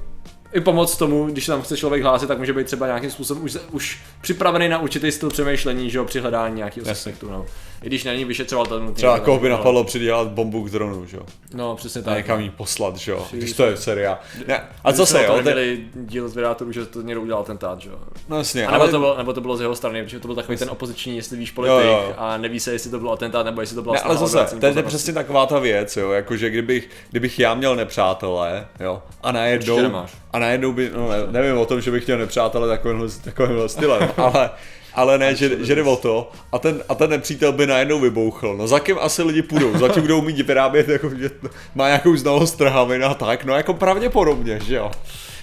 i 0.53 0.61
pomoct 0.61 0.97
tomu, 0.97 1.27
když 1.27 1.47
tam 1.47 1.63
chce 1.63 1.77
člověk 1.77 2.03
hlásit, 2.03 2.27
tak 2.27 2.39
může 2.39 2.53
být 2.53 2.67
třeba 2.67 2.87
nějakým 2.87 3.11
způsobem 3.11 3.45
už, 3.45 3.57
už 3.71 4.01
připravený 4.21 4.69
na 4.69 4.79
určitý 4.79 5.13
styl 5.13 5.31
přemýšlení, 5.31 5.91
že 5.91 5.99
jo, 5.99 6.05
při 6.05 6.21
hledání 6.21 6.57
nějakého 6.57 6.87
suspektu, 6.87 7.31
no. 7.31 7.47
I 7.83 7.87
když 7.87 8.05
není 8.05 8.25
vyšetřovatel. 8.25 8.93
Třeba 8.93 9.21
koho 9.21 9.39
by 9.39 9.49
napadlo 9.49 9.85
přidělat 9.85 10.29
bombu 10.29 10.62
k 10.62 10.71
dronu, 10.71 11.07
že 11.07 11.17
jo? 11.17 11.23
No, 11.55 11.77
přesně 11.77 12.03
tak. 12.03 12.15
A 12.15 12.17
někam 12.17 12.41
jí 12.41 12.51
poslat, 12.51 12.97
že 12.97 13.12
jo? 13.12 13.27
Když 13.31 13.53
to 13.53 13.65
je 13.65 13.77
seriál. 13.77 14.19
Ne. 14.47 14.61
A 14.85 14.93
co 14.93 15.07
se, 15.07 15.25
jo? 15.25 15.41
Ten... 15.45 15.57
díl 15.95 16.29
z 16.29 16.35
Vedátorů, 16.35 16.73
že 16.73 16.87
to 16.87 17.03
někdo 17.03 17.21
udělal 17.21 17.45
ten 17.45 17.59
tát, 17.59 17.81
že 17.81 17.91
jo? 17.91 17.99
No 18.29 18.39
jasně. 18.39 18.67
A 18.67 18.71
nebo, 18.71 18.83
ale... 18.83 18.91
to 18.91 18.99
bylo, 18.99 19.17
nebo 19.17 19.33
to 19.33 19.41
bylo 19.41 19.57
z 19.57 19.61
jeho 19.61 19.77
strany, 19.77 20.03
protože 20.03 20.21
to 20.21 20.29
byl 20.29 20.35
takový 20.35 20.59
ten 20.59 20.71
opoziční, 20.71 21.17
jestli 21.17 21.37
víš 21.37 21.51
politik 21.51 21.87
jo, 21.87 21.93
jo. 21.93 22.15
a 22.17 22.37
neví 22.37 22.61
se, 22.61 22.73
jestli 22.73 22.91
to 22.91 22.99
bylo 22.99 23.12
atentát 23.12 23.47
nebo 23.47 23.61
jestli 23.61 23.77
to 23.77 23.83
bylo. 23.83 23.95
ne, 23.95 24.01
ale 24.01 24.17
zase, 24.17 24.57
to 24.61 24.67
je 24.67 24.83
přesně 24.83 25.12
taková 25.12 25.47
ta 25.47 25.59
věc, 25.59 25.97
jo, 25.97 26.11
jakože 26.11 26.51
kdybych, 26.51 26.89
kdybych 27.11 27.39
já 27.39 27.55
měl 27.55 27.77
nepřátelé, 27.77 28.67
jo, 28.81 29.03
a 29.23 29.33
najednou, 29.33 30.07
a 30.33 30.39
najednou 30.39 30.73
by, 30.73 30.91
no 30.95 31.09
ne, 31.09 31.17
nevím 31.31 31.59
o 31.59 31.67
tom, 31.67 31.81
že 31.81 31.91
bych 31.91 32.07
měl 32.07 32.19
nepřátelé 32.19 32.69
takovým, 32.69 33.09
takovým 33.25 33.69
stylem, 33.69 34.11
ale 34.17 34.51
ale 34.95 35.19
ne, 35.19 35.35
že, 35.35 35.65
že 35.65 35.75
jde 35.75 35.83
o 35.83 35.97
to 35.97 36.31
a 36.53 36.59
ten, 36.59 36.83
a 36.89 36.95
ten 36.95 37.11
nepřítel 37.11 37.53
by 37.53 37.67
najednou 37.67 38.01
vybouchl. 38.01 38.57
No 38.57 38.69
za 38.69 38.81
kým 38.81 38.97
asi 39.01 39.23
lidi 39.23 39.43
půjdou? 39.43 39.79
Za 39.79 39.89
tím 39.89 40.03
budou 40.03 40.23
mít 40.23 40.41
vyrábět, 40.41 40.89
jako, 40.89 41.11
že 41.11 41.31
má 41.75 41.87
nějakou 41.87 42.17
znalost 42.17 42.55
trhavin 42.55 43.05
a 43.05 43.15
tak, 43.15 43.45
no 43.45 43.55
jako 43.55 43.75
pravděpodobně, 43.75 44.61
že 44.65 44.75
jo. 44.75 44.91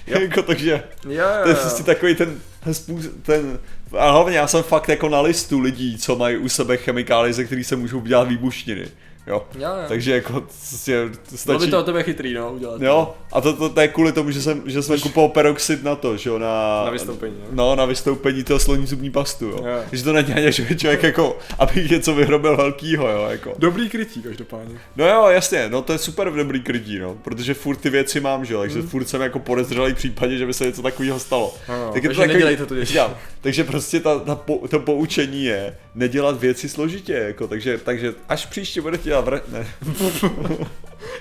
Yep. 0.06 0.20
jako, 0.22 0.42
takže 0.42 0.70
jo, 1.04 1.10
jo, 1.10 1.22
jo. 1.22 1.42
to 1.42 1.48
je 1.48 1.54
prostě 1.54 1.82
takový 1.82 2.14
ten, 2.14 2.38
ten, 2.64 2.74
způsob, 2.74 3.12
ten 3.22 3.58
a 3.98 4.10
hlavně 4.10 4.36
já 4.36 4.46
jsem 4.46 4.62
fakt 4.62 4.88
jako 4.88 5.08
na 5.08 5.20
listu 5.20 5.60
lidí, 5.60 5.98
co 5.98 6.16
mají 6.16 6.36
u 6.36 6.48
sebe 6.48 6.76
chemikálie, 6.76 7.32
ze 7.32 7.44
kterých 7.44 7.66
se 7.66 7.76
můžou 7.76 8.00
dělat 8.00 8.28
výbušniny. 8.28 8.86
Jo. 9.26 9.46
Jo, 9.54 9.68
jo. 9.68 9.84
Takže 9.88 10.12
jako 10.12 10.32
prostě 10.32 11.08
stačí... 11.24 11.46
Bylo 11.46 11.58
by 11.58 11.66
to 11.66 11.80
o 11.80 11.82
tebe 11.82 12.02
chytrý, 12.02 12.34
no, 12.34 12.52
udělat. 12.52 12.82
Jo, 12.82 13.14
a 13.32 13.40
to, 13.40 13.52
to, 13.52 13.68
to, 13.68 13.80
je 13.80 13.88
kvůli 13.88 14.12
tomu, 14.12 14.30
že 14.30 14.42
jsem, 14.42 14.62
že 14.66 14.82
jsem 14.82 15.00
kupoval 15.00 15.28
peroxid 15.28 15.82
na 15.82 15.96
to, 15.96 16.16
že 16.16 16.30
jo, 16.30 16.38
na... 16.38 16.84
Na 16.84 16.90
vystoupení, 16.90 17.36
jo. 17.40 17.46
No, 17.52 17.76
na 17.76 17.84
vystoupení 17.84 18.44
toho 18.44 18.60
sloní 18.60 18.86
zubní 18.86 19.10
pastu, 19.10 19.44
jo. 19.44 19.56
jo. 19.66 19.82
Takže 19.90 20.04
to 20.04 20.14
ani, 20.14 20.52
že 20.52 20.76
člověk 20.76 21.02
jako, 21.02 21.38
aby 21.58 21.88
něco 21.90 22.14
vyrobil 22.14 22.56
velkýho, 22.56 23.08
jo, 23.08 23.26
jako. 23.30 23.54
Dobrý 23.58 23.88
krytí, 23.88 24.22
každopádně. 24.22 24.74
No 24.96 25.08
jo, 25.08 25.26
jasně, 25.26 25.68
no 25.68 25.82
to 25.82 25.92
je 25.92 25.98
super 25.98 26.30
v 26.30 26.36
dobrý 26.36 26.60
krytí, 26.60 26.98
no, 26.98 27.14
protože 27.14 27.54
furt 27.54 27.76
ty 27.76 27.90
věci 27.90 28.20
mám, 28.20 28.44
že 28.44 28.54
jo, 28.54 28.60
takže 28.60 28.78
hmm. 28.78 28.88
furt 28.88 29.04
jsem 29.04 29.20
jako 29.20 29.38
podezřelý 29.38 29.94
případě, 29.94 30.38
že 30.38 30.46
by 30.46 30.54
se 30.54 30.66
něco 30.66 30.82
takového 30.82 31.18
stalo. 31.18 31.54
No, 31.68 31.90
takže 31.92 32.08
to 32.08 32.14
takový, 32.14 32.56
to 32.56 32.74
děti. 32.74 32.98
takže 33.40 33.64
prostě 33.64 34.00
ta, 34.00 34.18
ta 34.18 34.34
po, 34.34 34.68
to 34.68 34.80
poučení 34.80 35.44
je 35.44 35.76
nedělat 35.94 36.40
věci 36.40 36.68
složitě, 36.68 37.12
jako, 37.12 37.48
takže, 37.48 37.78
takže 37.78 38.14
až 38.28 38.46
příště 38.46 38.80
budete 38.80 39.09
dělat, 39.10 39.24
vr... 39.24 39.40
ne. 39.48 39.66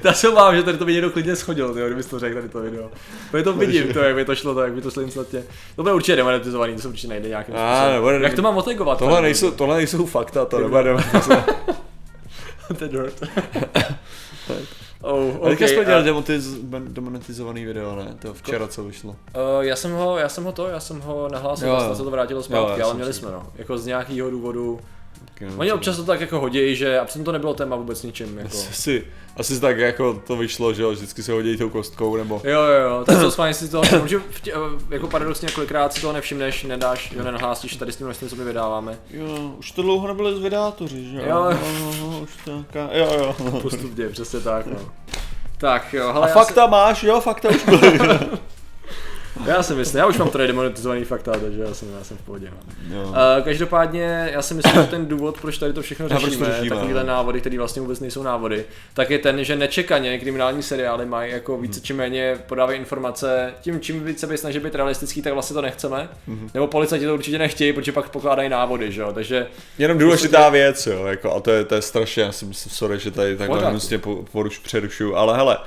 Já 0.03 0.13
se 0.13 0.29
obávám, 0.29 0.55
že 0.55 0.63
tady 0.63 0.77
to 0.77 0.85
by 0.85 0.93
někdo 0.93 1.09
klidně 1.09 1.35
schodil, 1.35 1.73
tyjo, 1.73 1.85
kdybys 1.85 2.05
to 2.05 2.19
řekl 2.19 2.35
tady 2.35 2.49
to 2.49 2.61
video. 2.61 2.89
To 3.31 3.43
to 3.43 3.53
vidím, 3.53 3.93
to, 3.93 3.99
jak 3.99 4.15
by 4.15 4.25
to 4.25 4.35
šlo, 4.35 4.53
to, 4.53 4.61
jak 4.61 4.73
by 4.73 4.81
to 4.81 4.91
šlo 4.91 5.01
instantně. 5.01 5.43
To 5.75 5.83
bude 5.83 5.93
určitě 5.93 6.15
demonetizovaný, 6.15 6.75
to 6.75 6.81
se 6.81 6.87
určitě 6.87 7.07
najde 7.07 7.29
nějakým 7.29 7.55
způsobem. 7.55 7.93
Nebude, 7.93 8.19
jak 8.21 8.33
to 8.33 8.41
mám 8.41 8.57
otegovat? 8.57 8.99
Tohle 8.99 9.21
nejsou, 9.21 9.51
tohle 9.51 9.77
nejsou 9.77 10.05
fakta, 10.05 10.45
to 10.45 10.59
nebude 10.59 10.83
demonetizovat. 10.83 11.49
The 12.79 12.87
dirt. 12.87 13.23
Oh, 15.01 15.35
okay. 15.35 15.49
teďka 15.49 15.67
jsme 15.67 15.85
dělali 15.85 16.03
demonetiz, 16.03 16.47
demonetizovaný 16.87 17.65
video, 17.65 17.95
ne? 17.95 18.15
To 18.21 18.33
včera, 18.33 18.67
co 18.67 18.83
vyšlo. 18.83 19.09
Uh, 19.09 19.15
já 19.61 19.75
jsem 19.75 19.91
ho, 19.91 20.17
já 20.17 20.29
jsem 20.29 20.43
ho 20.43 20.51
to, 20.51 20.67
já 20.67 20.79
jsem 20.79 20.99
ho 20.99 21.29
nahlásil, 21.31 21.67
jo, 21.67 21.73
vlastně 21.73 21.95
se 21.95 22.03
to 22.03 22.09
vrátilo 22.09 22.43
zpátky, 22.43 22.81
jo, 22.81 22.85
ale 22.85 22.95
měli 22.95 23.13
jsme 23.13 23.31
no. 23.31 23.47
Jako 23.55 23.77
z 23.77 23.85
nějakého 23.85 24.29
důvodu 24.29 24.79
Oni 25.57 25.71
občas 25.71 25.97
to 25.97 26.03
tak 26.03 26.21
jako 26.21 26.39
hodí, 26.39 26.75
že 26.75 26.99
a 26.99 27.05
přitom 27.05 27.25
to 27.25 27.31
nebylo 27.31 27.53
téma 27.53 27.75
vůbec 27.75 28.03
ničím. 28.03 28.37
Jako. 28.37 28.57
Asi, 28.69 29.05
asi 29.37 29.59
tak 29.61 29.77
jako 29.77 30.21
to 30.27 30.37
vyšlo, 30.37 30.73
že 30.73 30.81
jo, 30.81 30.91
vždycky 30.91 31.23
se 31.23 31.31
hodí 31.31 31.57
tou 31.57 31.69
kostkou, 31.69 32.15
nebo... 32.17 32.41
Jo, 32.43 32.61
jo, 32.61 32.89
jo, 32.89 33.03
tak 33.05 33.19
to 33.19 33.53
si 33.53 33.69
to, 33.69 33.81
že 34.05 34.19
tě, 34.41 34.53
jako 34.89 35.07
paradoxně 35.07 35.45
několikrát 35.45 35.93
si 35.93 36.01
toho 36.01 36.13
nevšimneš, 36.13 36.63
nedáš, 36.63 37.11
jo, 37.11 37.23
nenahlásíš 37.23 37.75
tady 37.75 37.91
s 37.91 37.95
tím 37.95 38.07
množstvím, 38.07 38.29
co 38.29 38.35
my 38.35 38.43
vydáváme. 38.43 38.99
Jo, 39.11 39.53
už 39.57 39.71
to 39.71 39.81
dlouho 39.81 40.07
nebyly 40.07 40.35
z 40.35 40.39
vydátoři, 40.39 41.09
že 41.11 41.17
jo? 41.17 41.23
Jo, 41.27 41.49
jo, 41.51 41.93
jo, 41.99 42.19
už 42.23 42.29
to, 42.45 42.51
jo, 42.91 43.35
jo. 43.41 43.59
Postupně, 43.61 44.09
přesně 44.09 44.39
tak, 44.39 44.65
no. 44.65 44.79
Tak 45.57 45.93
jo, 45.93 46.13
hele, 46.13 46.31
A 46.31 46.33
fakta 46.33 46.65
si... 46.65 46.71
máš, 46.71 47.03
jo, 47.03 47.21
fakta 47.21 47.49
už 47.49 47.65
byly. 47.65 47.99
Já 49.45 49.63
si 49.63 49.73
myslím, 49.73 49.99
já 49.99 50.05
už 50.05 50.17
mám 50.17 50.29
tady 50.29 50.47
demonetizovaný 50.47 51.03
fakta, 51.03 51.31
takže 51.31 51.61
já 51.61 51.73
jsem, 51.73 51.87
já 51.97 52.03
jsem 52.03 52.17
v 52.17 52.21
pohodě. 52.21 52.51
Uh, 52.91 53.15
každopádně, 53.43 54.29
já 54.33 54.41
si 54.41 54.53
myslím, 54.53 54.75
že 54.75 54.83
ten 54.83 55.05
důvod, 55.05 55.41
proč 55.41 55.57
tady 55.57 55.73
to 55.73 55.81
všechno 55.81 56.09
řešíme, 56.09 56.45
řešíme 56.45 56.75
takovýhle 56.75 57.03
no. 57.03 57.07
návody, 57.07 57.39
které 57.39 57.57
vlastně 57.57 57.81
vůbec 57.81 57.99
nejsou 57.99 58.23
návody, 58.23 58.65
tak 58.93 59.09
je 59.09 59.19
ten, 59.19 59.43
že 59.43 59.55
nečekaně 59.55 60.19
kriminální 60.19 60.63
seriály 60.63 61.05
mají 61.05 61.31
jako 61.31 61.57
více 61.57 61.81
či 61.81 61.93
méně 61.93 62.37
podávají 62.47 62.79
informace, 62.79 63.53
tím 63.61 63.79
čím 63.79 64.03
více 64.03 64.27
by 64.27 64.37
snaží 64.37 64.59
být 64.59 64.75
realistický, 64.75 65.21
tak 65.21 65.33
vlastně 65.33 65.53
to 65.53 65.61
nechceme. 65.61 66.09
Mm-hmm. 66.29 66.49
Nebo 66.53 66.67
policajti 66.67 67.05
to 67.05 67.13
určitě 67.13 67.37
nechtějí, 67.37 67.73
protože 67.73 67.91
pak 67.91 68.09
pokládají 68.09 68.49
návody, 68.49 68.91
že 68.91 69.01
jo. 69.01 69.13
Takže 69.13 69.47
jenom 69.77 69.97
důležitá 69.97 70.49
věc, 70.49 70.87
jo, 70.87 71.05
jako, 71.05 71.35
a 71.35 71.39
to 71.39 71.51
je, 71.51 71.65
to 71.65 71.75
je 71.75 71.81
strašně, 71.81 72.23
já 72.23 72.31
jsem 72.31 72.53
sorry, 72.53 72.99
že 72.99 73.11
tady 73.11 73.37
takhle 73.37 73.69
hnusně 73.69 74.01
poruš, 74.31 74.57
přerušuju, 74.57 75.15
ale 75.15 75.37
hele, 75.37 75.57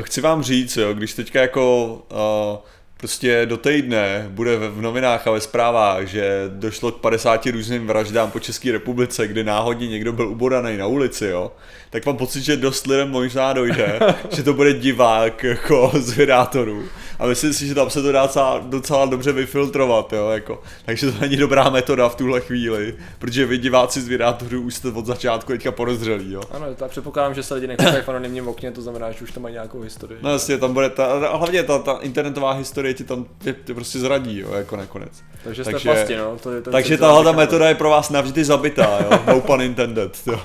chci 0.00 0.20
vám 0.20 0.42
říct, 0.42 0.76
jo, 0.76 0.94
když 0.94 1.14
teďka 1.14 1.40
jako 1.40 1.92
uh, 2.10 2.58
prostě 2.98 3.46
do 3.46 3.56
týdne 3.56 4.26
bude 4.28 4.56
v 4.56 4.80
novinách 4.82 5.26
a 5.26 5.30
ve 5.30 5.40
zprávách, 5.40 6.06
že 6.06 6.44
došlo 6.48 6.92
k 6.92 7.00
50 7.00 7.46
různým 7.46 7.86
vraždám 7.86 8.30
po 8.30 8.40
České 8.40 8.72
republice, 8.72 9.28
kdy 9.28 9.44
náhodně 9.44 9.88
někdo 9.88 10.12
byl 10.12 10.28
ubodaný 10.28 10.76
na 10.76 10.86
ulici, 10.86 11.26
jo, 11.26 11.52
tak 11.90 12.06
mám 12.06 12.16
pocit, 12.16 12.42
že 12.42 12.56
dost 12.56 12.86
lidem 12.86 13.10
možná 13.10 13.52
dojde, 13.52 13.98
že 14.30 14.42
to 14.42 14.54
bude 14.54 14.72
divák 14.72 15.44
jako 15.44 15.92
z 15.94 16.10
vydátorů 16.10 16.84
a 17.18 17.26
myslím 17.26 17.52
si, 17.52 17.66
že 17.66 17.74
tam 17.74 17.90
se 17.90 18.02
to 18.02 18.12
dá 18.12 18.22
docela, 18.22 18.62
docela 18.66 19.06
dobře 19.06 19.32
vyfiltrovat, 19.32 20.12
jo, 20.12 20.28
jako. 20.28 20.62
takže 20.84 21.12
to 21.12 21.20
není 21.20 21.36
dobrá 21.36 21.70
metoda 21.70 22.08
v 22.08 22.14
tuhle 22.14 22.40
chvíli, 22.40 22.94
protože 23.18 23.46
vy 23.46 23.58
diváci 23.58 24.00
z 24.00 24.08
vydátorů 24.08 24.60
už 24.60 24.74
jste 24.74 24.88
od 24.88 25.06
začátku 25.06 25.52
teďka 25.52 25.72
podezřelí, 25.72 26.32
jo. 26.32 26.42
Ano, 26.50 26.66
tak 26.74 26.90
předpokládám, 26.90 27.34
že 27.34 27.42
se 27.42 27.54
lidi 27.54 27.66
nekoukají 27.66 28.02
v 28.02 28.08
anonymním 28.08 28.48
okně, 28.48 28.70
to 28.70 28.82
znamená, 28.82 29.12
že 29.12 29.24
už 29.24 29.32
tam 29.32 29.42
mají 29.42 29.52
nějakou 29.52 29.80
historii. 29.80 30.18
No 30.22 30.30
jasně, 30.30 30.58
tam 30.58 30.74
bude 30.74 30.90
ta, 30.90 31.06
a 31.06 31.36
hlavně 31.36 31.62
ta, 31.62 31.78
ta 31.78 31.92
internetová 31.92 32.52
historie 32.52 32.94
ti 32.94 33.04
tam 33.04 33.26
tě, 33.38 33.54
tě 33.64 33.74
prostě 33.74 33.98
zradí, 33.98 34.38
jo, 34.38 34.52
jako 34.52 34.76
nakonec. 34.76 35.22
Takže 35.44 35.64
jste 35.64 35.72
takže, 35.72 35.88
pasti, 35.88 36.16
no. 36.16 36.36
To 36.42 36.52
je 36.52 36.62
to 36.62 36.70
takže 36.70 36.98
tahle 36.98 37.24
ta 37.24 37.32
metoda 37.32 37.68
je 37.68 37.74
pro 37.74 37.90
vás 37.90 38.10
navždy 38.10 38.44
zabitá, 38.44 38.98
jo, 39.00 39.20
no 39.26 39.40
pun 39.40 39.62
intended, 39.62 40.18
jo. 40.26 40.40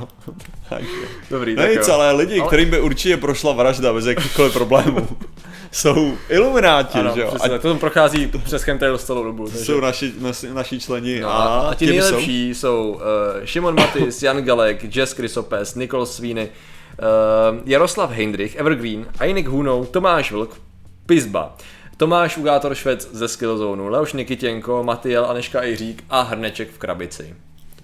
Dobrý, 1.34 1.56
no 1.56 1.62
tak 1.62 1.88
jo. 1.88 1.93
ale 1.93 2.12
lidi, 2.12 2.39
ale... 2.39 2.48
kterým 2.48 2.69
by 2.69 2.80
určitě 2.80 3.17
prošla 3.17 3.54
vražda 3.54 3.93
bez 3.93 4.06
jakýchkoliv 4.06 4.54
problémů, 4.54 5.08
jsou 5.72 6.13
ilumináti, 6.30 7.00
ano, 7.00 7.12
že 7.15 7.22
jo? 7.22 7.34
A 7.43 7.50
to 7.50 7.60
tam 7.60 7.80
prochází 7.80 8.32
přes 8.43 8.63
chemtrail 8.63 8.98
celou 8.98 9.24
dobu. 9.24 9.48
Takže... 9.48 9.65
Jsou 9.65 9.80
naši, 9.80 10.13
naši, 10.19 10.50
naši 10.50 10.80
členi 10.80 11.19
no, 11.19 11.30
a, 11.30 11.69
a 11.69 11.74
ti 11.74 11.86
nejlepší 11.86 12.50
jsou, 12.50 12.60
jsou 12.60 12.89
uh, 12.89 13.46
Šimon 13.46 13.76
Matis, 13.76 14.24
Jan 14.24 14.43
Galek, 14.43 14.96
Jess 14.96 15.13
Krysopes, 15.13 15.76
Nikol 15.76 16.06
Svíny, 16.06 16.50
uh, 16.50 17.60
Jaroslav 17.65 18.12
Heindrich, 18.12 18.56
Evergreen, 18.56 19.06
Ainik 19.19 19.48
Hunou, 19.48 19.86
Tomáš 19.86 20.32
Vlk, 20.32 20.62
Pizba. 21.06 21.56
Tomáš 21.98 22.38
Ugátor 22.38 22.76
Švec 22.76 23.10
ze 23.12 23.28
Skillzone, 23.28 23.89
Leoš 23.89 24.13
Nikitěnko, 24.13 24.84
Matyjel 24.84 25.26
Aneška 25.26 25.63
Jiřík 25.63 26.04
a 26.10 26.22
Hrneček 26.22 26.72
v 26.72 26.78
krabici. 26.78 27.36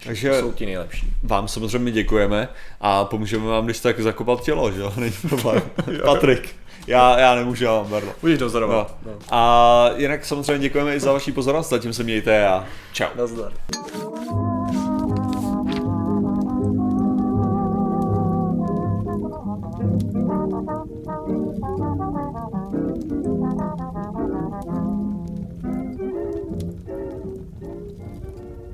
Takže 0.03 0.39
jsou 0.39 0.51
ti 0.51 0.65
nejlepší. 0.65 1.13
Vám 1.23 1.47
samozřejmě 1.47 1.91
děkujeme 1.91 2.47
a 2.81 3.05
pomůžeme 3.05 3.45
vám, 3.45 3.65
když 3.65 3.79
tak 3.79 3.99
zakopat 3.99 4.43
tělo, 4.43 4.71
že 4.71 4.79
jo? 4.79 4.93
Není 4.97 5.15
problém. 5.29 5.61
Patrik. 6.05 6.55
Já, 6.87 7.19
já 7.19 7.35
nemůžu, 7.35 7.63
já 7.63 7.71
mám 7.71 7.89
berlo. 7.89 8.11
Můžeš 8.21 8.39
dozorovat. 8.39 8.95
No. 9.05 9.11
No. 9.11 9.19
A 9.29 9.89
jinak 9.95 10.25
samozřejmě 10.25 10.59
děkujeme 10.59 10.95
i 10.95 10.99
za 10.99 11.13
vaši 11.13 11.31
pozornost, 11.31 11.69
zatím 11.69 11.93
se 11.93 12.03
mějte 12.03 12.47
a 12.47 12.65
čau. 12.93 13.07
Nazdar. 13.15 13.51